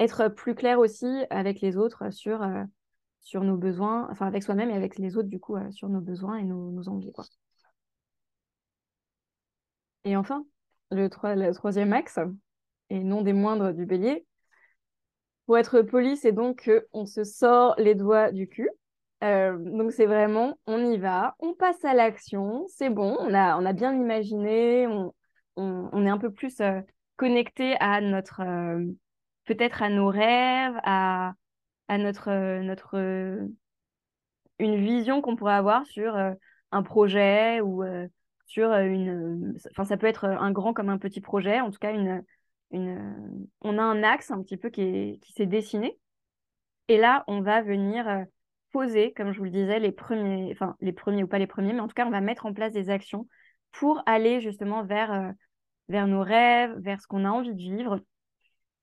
être 0.00 0.28
plus 0.30 0.56
clair 0.56 0.80
aussi 0.80 1.06
avec 1.30 1.60
les 1.60 1.76
autres 1.76 2.10
sur 2.12 2.44
sur 3.20 3.44
nos 3.44 3.56
besoins, 3.56 4.08
enfin 4.10 4.26
avec 4.26 4.42
soi-même 4.42 4.70
et 4.70 4.74
avec 4.74 4.98
les 4.98 5.16
autres, 5.16 5.28
du 5.28 5.38
coup, 5.38 5.56
sur 5.70 5.88
nos 5.88 6.00
besoins 6.00 6.38
et 6.38 6.42
nos, 6.42 6.72
nos 6.72 6.88
envies. 6.88 7.12
Et 10.04 10.16
enfin, 10.16 10.44
le, 10.94 11.08
troisième 11.52 11.92
axe, 11.92 12.18
et 12.90 13.02
non 13.02 13.22
des 13.22 13.32
moindres 13.32 13.72
du 13.72 13.86
bélier, 13.86 14.26
pour 15.46 15.58
être 15.58 15.82
poli, 15.82 16.16
c'est 16.16 16.32
donc 16.32 16.70
qu'on 16.92 17.06
se 17.06 17.24
sort 17.24 17.74
les 17.78 17.94
doigts 17.94 18.32
du 18.32 18.48
cul. 18.48 18.70
Euh, 19.22 19.56
donc 19.58 19.92
c'est 19.92 20.06
vraiment, 20.06 20.58
on 20.66 20.84
y 20.90 20.98
va, 20.98 21.34
on 21.38 21.54
passe 21.54 21.84
à 21.84 21.94
l'action, 21.94 22.66
c'est 22.68 22.90
bon, 22.90 23.16
on 23.20 23.32
a, 23.32 23.58
on 23.58 23.64
a 23.64 23.72
bien 23.72 23.94
imaginé, 23.94 24.86
on, 24.86 25.14
on, 25.56 26.06
est 26.06 26.10
un 26.10 26.18
peu 26.18 26.30
plus 26.30 26.60
euh, 26.60 26.80
connecté 27.16 27.76
à 27.80 28.00
notre, 28.00 28.42
peut-être 29.44 29.82
à 29.82 29.88
nos 29.88 30.08
rêves, 30.08 30.78
à, 30.82 31.34
à 31.88 31.98
notre, 31.98 32.30
euh, 32.30 32.62
notre 32.62 32.96
euh, 32.96 33.46
une 34.58 34.76
vision 34.76 35.20
qu'on 35.20 35.36
pourrait 35.36 35.54
avoir 35.54 35.86
sur 35.86 36.16
euh, 36.16 36.32
un 36.72 36.82
projet 36.82 37.60
ou 37.60 37.84
sur 38.46 38.72
une. 38.72 39.56
Enfin, 39.70 39.84
ça 39.84 39.96
peut 39.96 40.06
être 40.06 40.24
un 40.26 40.50
grand 40.52 40.72
comme 40.72 40.88
un 40.88 40.98
petit 40.98 41.20
projet, 41.20 41.60
en 41.60 41.70
tout 41.70 41.78
cas, 41.78 41.92
une, 41.92 42.24
une, 42.70 43.46
on 43.60 43.78
a 43.78 43.82
un 43.82 44.02
axe 44.02 44.30
un 44.30 44.42
petit 44.42 44.56
peu 44.56 44.70
qui, 44.70 45.20
s'est 45.36 45.46
dessiné. 45.46 45.98
Et 46.88 46.98
là, 46.98 47.24
on 47.28 47.40
va 47.40 47.62
venir 47.62 48.26
poser, 48.72 49.12
comme 49.12 49.32
je 49.32 49.38
vous 49.38 49.44
le 49.44 49.50
disais, 49.50 49.78
les 49.78 49.92
premiers, 49.92 50.52
enfin, 50.52 50.76
les 50.80 50.92
premiers 50.92 51.22
ou 51.24 51.28
pas 51.28 51.38
les 51.38 51.46
premiers, 51.46 51.72
mais 51.72 51.80
en 51.80 51.88
tout 51.88 51.94
cas, 51.94 52.06
on 52.06 52.10
va 52.10 52.20
mettre 52.20 52.46
en 52.46 52.52
place 52.52 52.72
des 52.72 52.90
actions 52.90 53.26
pour 53.72 54.02
aller 54.06 54.40
justement 54.40 54.84
vers, 54.84 55.32
vers 55.88 56.06
nos 56.06 56.22
rêves, 56.22 56.74
vers 56.78 57.00
ce 57.00 57.06
qu'on 57.06 57.24
a 57.24 57.30
envie 57.30 57.54
de 57.54 57.58
vivre. 57.58 58.00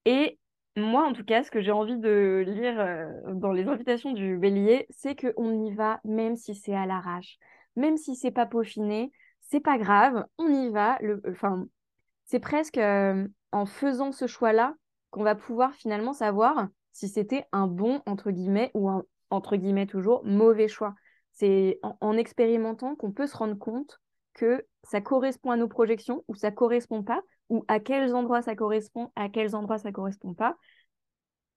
Et 0.05 0.39
moi, 0.77 1.05
en 1.05 1.13
tout 1.13 1.23
cas, 1.25 1.43
ce 1.43 1.51
que 1.51 1.61
j'ai 1.61 1.71
envie 1.71 1.97
de 1.97 2.43
lire 2.47 2.79
euh, 2.79 3.33
dans 3.33 3.51
les 3.51 3.67
invitations 3.67 4.13
du 4.13 4.37
bélier, 4.37 4.87
c'est 4.89 5.15
qu'on 5.15 5.65
y 5.65 5.73
va 5.73 5.99
même 6.03 6.35
si 6.35 6.55
c'est 6.55 6.75
à 6.75 6.85
l'arrache. 6.85 7.37
Même 7.75 7.97
si 7.97 8.15
c'est 8.15 8.31
pas 8.31 8.45
peaufiné, 8.45 9.11
c'est 9.51 9.59
pas 9.59 9.77
grave, 9.77 10.25
on 10.37 10.47
y 10.47 10.69
va. 10.69 10.97
Enfin, 11.27 11.67
c'est 12.23 12.39
presque 12.39 12.77
euh, 12.77 13.27
en 13.51 13.65
faisant 13.65 14.13
ce 14.13 14.25
choix-là 14.25 14.75
qu'on 15.09 15.23
va 15.23 15.35
pouvoir 15.35 15.75
finalement 15.75 16.13
savoir 16.13 16.69
si 16.93 17.09
c'était 17.09 17.45
un 17.51 17.67
bon, 17.67 18.01
entre 18.05 18.31
guillemets, 18.31 18.71
ou 18.73 18.89
un, 18.89 19.03
entre 19.29 19.57
guillemets 19.57 19.87
toujours, 19.87 20.23
mauvais 20.23 20.69
choix. 20.69 20.95
C'est 21.33 21.79
en, 21.83 21.97
en 21.99 22.17
expérimentant 22.17 22.95
qu'on 22.95 23.11
peut 23.11 23.27
se 23.27 23.35
rendre 23.35 23.57
compte 23.57 23.99
que 24.33 24.65
ça 24.83 25.01
correspond 25.01 25.51
à 25.51 25.57
nos 25.57 25.67
projections 25.67 26.23
ou 26.29 26.35
ça 26.35 26.51
correspond 26.51 27.03
pas, 27.03 27.21
ou 27.49 27.65
à 27.67 27.81
quels 27.81 28.15
endroits 28.15 28.41
ça 28.41 28.55
correspond, 28.55 29.11
à 29.17 29.27
quels 29.27 29.53
endroits 29.53 29.79
ça 29.79 29.91
correspond 29.91 30.33
pas, 30.33 30.55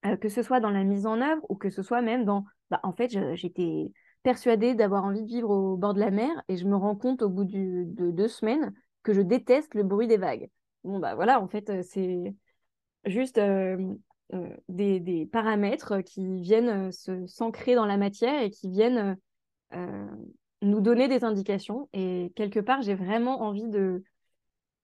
euh, 0.04 0.16
que 0.16 0.28
ce 0.28 0.42
soit 0.42 0.59
dans 0.59 0.70
la 0.70 0.83
mise 0.83 1.07
en 1.07 1.20
œuvre 1.20 1.46
ou 1.48 1.54
que 1.54 1.70
ce 1.70 1.83
soit 1.83 2.02
même 2.02 2.24
dans, 2.24 2.44
bah, 2.70 2.80
en 2.83 2.92
fait, 2.92 3.16
j'étais 3.37 3.92
persuadée 4.24 4.74
d'avoir 4.74 5.04
envie 5.04 5.22
de 5.22 5.28
vivre 5.28 5.50
au 5.50 5.76
bord 5.76 5.94
de 5.94 6.00
la 6.00 6.10
mer 6.10 6.30
et 6.48 6.56
je 6.56 6.66
me 6.66 6.74
rends 6.74 6.96
compte 6.96 7.22
au 7.22 7.28
bout 7.28 7.44
de 7.44 8.10
deux 8.10 8.28
semaines 8.28 8.74
que 9.04 9.12
je 9.12 9.20
déteste 9.20 9.74
le 9.74 9.84
bruit 9.84 10.08
des 10.08 10.16
vagues. 10.16 10.50
Bon, 10.82 10.98
bah 10.98 11.14
voilà, 11.14 11.40
en 11.40 11.46
fait, 11.46 11.70
euh, 11.70 11.82
c'est 11.82 12.34
juste 13.06 13.38
euh, 13.38 13.94
des, 14.68 14.98
des, 14.98 15.26
paramètres 15.26 16.00
qui 16.00 16.40
viennent 16.40 16.90
s'ancrer 17.26 17.76
dans 17.76 17.87
la 17.87 17.98
matière 17.98 18.42
et 18.42 18.50
qui 18.50 18.68
viennent 18.70 19.16
nous 20.62 20.80
donner 20.80 21.08
des 21.08 21.24
indications. 21.24 21.88
Et 21.92 22.32
quelque 22.34 22.60
part, 22.60 22.82
j'ai 22.82 22.94
vraiment 22.94 23.42
envie 23.42 23.68
de, 23.68 24.02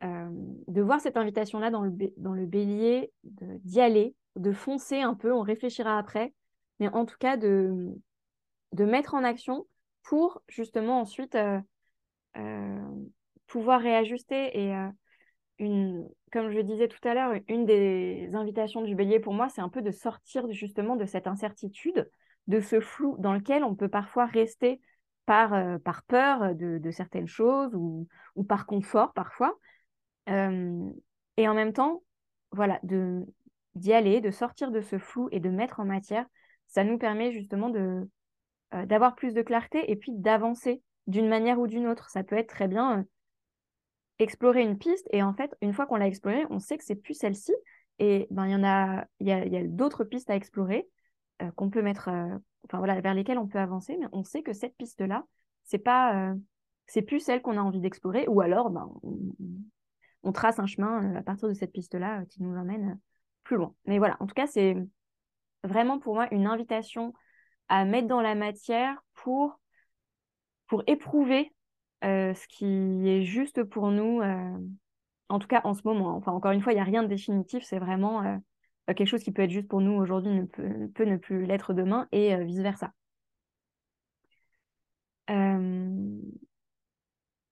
euh, 0.03 0.31
de 0.69 0.81
voir 0.81 1.01
cette 1.01 1.17
invitation-là 1.17 1.71
dans 1.71 1.83
le, 1.83 1.93
dans 2.17 2.33
le 2.33 2.47
bélier, 2.47 3.13
d'y 3.25 3.81
aller, 3.81 4.15
de 4.37 4.53
foncer 4.53 5.01
un 5.01 5.15
peu, 5.15 5.33
on 5.33 5.43
réfléchira 5.43 5.99
après, 5.99 6.33
mais 6.79 6.89
en 6.89 7.05
tout 7.05 7.19
cas 7.19 7.37
de, 7.37 7.95
de 8.73 8.85
mettre 8.85 9.15
en 9.15 9.25
action 9.25 9.67
pour 10.03 10.43
justement 10.49 11.01
ensuite 11.01 11.35
euh, 11.35 11.61
euh, 12.37 12.81
pouvoir 13.47 13.81
réajuster. 13.81 14.59
Et 14.59 14.75
une, 15.59 16.09
comme 16.33 16.51
je 16.51 16.61
disais 16.61 16.89
tout 16.89 17.07
à 17.07 17.15
l'heure, 17.15 17.35
une 17.49 17.67
des 17.67 18.31
invitations 18.35 18.83
du 18.83 18.95
bélier 18.95 19.21
pour 19.21 19.35
moi, 19.35 19.49
c'est 19.49 19.61
un 19.61 19.69
peu 19.69 19.83
de 19.83 19.91
sortir 19.91 20.51
justement 20.53 20.97
de 20.97 21.05
cette 21.05 21.27
incertitude, 21.27 22.11
de 22.47 22.61
ce 22.61 22.81
flou 22.81 23.17
dans 23.19 23.35
lequel 23.35 23.65
on 23.65 23.75
peut 23.75 23.89
parfois 23.89 24.27
rester 24.27 24.81
par, 25.27 25.81
par 25.81 26.03
peur 26.05 26.55
de, 26.55 26.91
certaines 26.91 27.27
choses 27.27 27.75
ou, 27.75 28.07
ou 28.37 28.45
par 28.45 28.67
confort 28.67 29.13
parfois. 29.13 29.59
Euh, 30.29 30.91
et 31.37 31.49
en 31.49 31.55
même 31.55 31.73
temps, 31.73 32.03
voilà, 32.53 32.81
d'y 32.83 33.93
aller, 33.93 34.21
de 34.21 34.31
sortir 34.31 34.71
de 34.71 34.81
ce 34.81 34.99
flou 34.99 35.29
et 35.33 35.41
de 35.41 35.51
mettre 35.51 35.81
en 35.81 35.85
matière, 35.85 36.27
ça 36.67 36.85
nous 36.85 36.99
permet 36.99 37.33
justement 37.33 37.71
de 37.71 38.09
euh, 38.75 38.87
d'avoir 38.87 39.15
plus 39.15 39.35
de 39.35 39.43
clarté 39.43 39.91
et 39.91 39.97
puis 39.97 40.13
d'avancer 40.13 40.83
d'une 41.07 41.29
manière 41.29 41.59
ou 41.59 41.67
d'une 41.67 41.87
autre. 41.87 42.11
Ça 42.11 42.23
peut 42.23 42.37
être 42.37 42.49
très 42.49 42.69
bien 42.69 43.01
euh, 43.01 43.03
explorer 44.19 44.63
une 44.63 44.79
piste 44.79 45.07
et 45.13 45.23
en 45.23 45.33
fait, 45.33 45.55
une 45.61 45.73
fois 45.73 45.87
qu'on 45.87 45.97
l'a 45.97 46.07
explorée, 46.07 46.45
on 46.51 46.59
sait 46.59 46.77
que 46.77 46.85
c'est 46.85 46.97
plus 46.97 47.15
celle-ci 47.15 47.55
et 47.99 48.27
ben 48.31 48.47
il 48.47 48.53
y 48.53 48.55
en 48.55 48.65
a 48.65 49.05
y 49.21 49.33
a, 49.33 49.67
d'autres 49.67 50.05
pistes 50.05 50.31
à 50.31 50.37
explorer 50.37 50.89
qu'on 51.57 51.71
peut 51.71 51.83
mettre 51.83 52.09
enfin 52.65 52.79
voilà 52.79 53.01
vers 53.01 53.15
lesquelles 53.15 53.39
on 53.39 53.47
peut 53.47 53.59
avancer 53.59 53.97
mais 53.99 54.07
on 54.13 54.25
sait 54.25 54.43
que 54.43 54.53
cette 54.53 54.77
piste 54.77 55.01
là 55.01 55.25
c'est 55.65 55.79
pas 55.79 56.35
plus 57.07 57.21
celle 57.21 57.43
qu'on 57.43 57.59
a 57.59 57.63
envie 57.63 57.81
d'explorer 57.81 58.27
ou 58.29 58.41
alors 58.41 58.71
ben, 58.71 58.91
on 60.23 60.33
trace 60.33 60.59
un 60.59 60.67
chemin 60.67 61.05
euh, 61.05 61.19
à 61.19 61.23
partir 61.23 61.49
de 61.49 61.55
cette 61.55 61.73
piste-là 61.73 62.21
euh, 62.21 62.25
qui 62.27 62.43
nous 62.43 62.57
emmène 62.57 62.91
euh, 62.91 62.95
plus 63.45 63.57
loin. 63.57 63.75
Mais 63.87 63.99
voilà, 63.99 64.17
en 64.21 64.27
tout 64.27 64.35
cas, 64.35 64.47
c'est 64.47 64.77
vraiment 65.65 65.99
pour 65.99 66.15
moi 66.15 66.29
une 66.33 66.47
invitation 66.47 67.13
à 67.71 67.85
mettre 67.87 68.09
dans 68.09 68.21
la 68.21 68.35
matière 68.35 69.01
pour, 69.15 69.59
pour 70.67 70.83
éprouver 70.87 71.55
ce 72.03 72.49
qui 72.49 73.09
est 73.09 73.23
juste 73.23 73.63
pour 73.63 73.91
nous, 73.91 74.21
en 75.29 75.39
tout 75.39 75.49
cas 75.49 75.63
en 75.65 75.73
ce 75.73 75.83
moment. 75.85 76.11
Hein. 76.11 76.17
Enfin, 76.17 76.33
encore 76.33 76.51
une 76.53 76.61
fois, 76.61 76.73
il 76.73 76.77
n'y 76.77 76.83
a 76.83 76.85
rien 76.85 77.03
de 77.03 77.09
définitif, 77.09 77.63
c'est 77.63 77.79
vraiment 77.79 78.41
quelque 78.87 79.07
chose 79.07 79.23
qui 79.23 79.31
peut 79.31 79.43
être 79.43 79.51
juste 79.51 79.69
pour 79.69 79.81
nous 79.81 79.93
aujourd'hui 79.93 80.33
ne 80.33 80.45
peut, 80.45 80.89
peut 80.95 81.05
ne 81.05 81.17
plus 81.17 81.47
l'être 81.47 81.73
demain 81.73 82.09
et 82.13 82.37
vice-versa. 82.45 82.93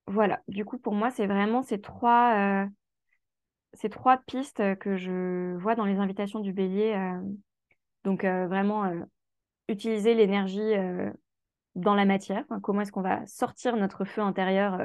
Voilà, 0.07 0.41
du 0.47 0.65
coup, 0.65 0.77
pour 0.77 0.95
moi, 0.95 1.11
c'est 1.11 1.27
vraiment 1.27 1.61
ces 1.61 1.79
trois, 1.79 2.67
ces 3.73 3.89
trois 3.89 4.17
pistes 4.17 4.75
que 4.79 4.97
je 4.97 5.55
vois 5.57 5.75
dans 5.75 5.85
les 5.85 5.97
invitations 5.97 6.41
du 6.41 6.51
bélier. 6.51 6.93
donc, 8.03 8.25
vraiment, 8.25 8.91
utiliser 9.69 10.15
l'énergie 10.15 10.73
dans 11.75 11.95
la 11.95 12.05
matière. 12.05 12.45
comment 12.61 12.81
est-ce 12.81 12.91
qu'on 12.91 13.01
va 13.01 13.25
sortir 13.25 13.75
notre 13.75 14.05
feu 14.05 14.21
intérieur 14.21 14.79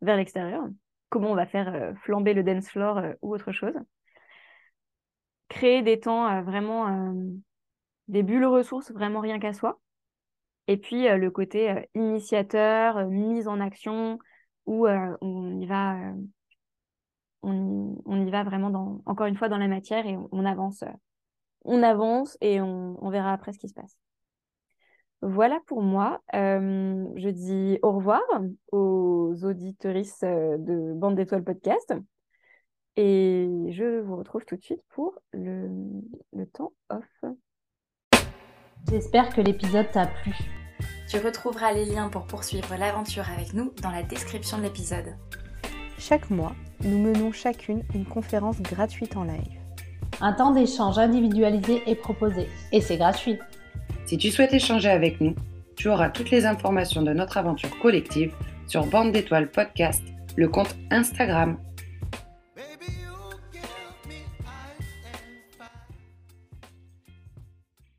vers 0.00 0.16
l'extérieur 0.16 0.64
Comment 1.08 1.32
on 1.32 1.36
va 1.36 1.46
faire 1.46 1.94
flamber 2.02 2.34
le 2.34 2.42
dance 2.42 2.68
floor 2.68 3.02
ou 3.22 3.34
autre 3.34 3.52
chose 3.52 3.74
Créer 5.48 5.82
des 5.82 6.00
temps 6.00 6.42
vraiment, 6.42 7.12
des 8.08 8.22
bulles 8.22 8.46
ressources, 8.46 8.92
vraiment 8.92 9.20
rien 9.20 9.38
qu'à 9.38 9.52
soi. 9.52 9.80
Et 10.68 10.76
puis 10.76 11.08
le 11.08 11.30
côté 11.30 11.88
initiateur, 11.94 13.06
mise 13.08 13.48
en 13.48 13.60
action, 13.60 14.18
où 14.66 14.86
on 14.86 15.60
y 15.60 15.66
va, 15.66 15.96
on, 17.42 18.26
y 18.26 18.30
va 18.30 18.44
vraiment 18.44 18.70
dans, 18.70 19.02
encore 19.06 19.26
une 19.26 19.36
fois 19.36 19.48
dans 19.48 19.58
la 19.58 19.68
matière 19.68 20.06
et 20.06 20.16
on, 20.30 20.44
avance, 20.44 20.84
on 21.64 21.82
avance 21.82 22.38
et 22.40 22.60
on 22.60 23.10
verra 23.10 23.32
après 23.32 23.52
ce 23.52 23.58
qui 23.58 23.68
se 23.68 23.74
passe. 23.74 23.96
Voilà 25.22 25.60
pour 25.66 25.82
moi. 25.82 26.20
je 26.32 27.28
dis 27.28 27.78
au 27.82 27.92
revoir 27.92 28.22
aux 28.72 29.34
auditorices 29.42 30.20
de 30.22 30.92
Bande 30.94 31.16
d'étoiles 31.16 31.44
podcast. 31.44 31.94
Et 32.96 33.48
je 33.70 34.00
vous 34.00 34.16
retrouve 34.16 34.44
tout 34.44 34.56
de 34.56 34.62
suite 34.62 34.82
pour 34.90 35.14
le, 35.32 35.68
le 36.32 36.46
temps 36.46 36.72
off. 36.88 37.24
J'espère 38.88 39.34
que 39.34 39.40
l'épisode 39.40 39.90
t'a 39.92 40.06
plu. 40.06 40.34
Tu 41.08 41.18
retrouveras 41.18 41.72
les 41.72 41.84
liens 41.84 42.08
pour 42.08 42.26
poursuivre 42.26 42.74
l'aventure 42.78 43.24
avec 43.30 43.52
nous 43.52 43.72
dans 43.82 43.90
la 43.90 44.02
description 44.02 44.58
de 44.58 44.62
l'épisode. 44.62 45.16
Chaque 45.98 46.30
mois, 46.30 46.54
nous 46.82 46.98
menons 46.98 47.30
chacune 47.30 47.82
une 47.94 48.06
conférence 48.06 48.60
gratuite 48.62 49.16
en 49.16 49.24
live. 49.24 49.60
Un 50.20 50.32
temps 50.32 50.52
d'échange 50.52 50.98
individualisé 50.98 51.82
est 51.86 51.94
proposé 51.94 52.48
et 52.72 52.80
c'est 52.80 52.96
gratuit. 52.96 53.38
Si 54.06 54.18
tu 54.18 54.30
souhaites 54.30 54.54
échanger 54.54 54.88
avec 54.88 55.20
nous, 55.20 55.34
tu 55.76 55.88
auras 55.88 56.10
toutes 56.10 56.30
les 56.30 56.46
informations 56.46 57.02
de 57.02 57.12
notre 57.12 57.38
aventure 57.38 57.78
collective 57.78 58.32
sur 58.66 58.86
Bande 58.86 59.12
d'étoiles 59.12 59.50
podcast, 59.50 60.02
le 60.36 60.48
compte 60.48 60.76
Instagram 60.90 61.56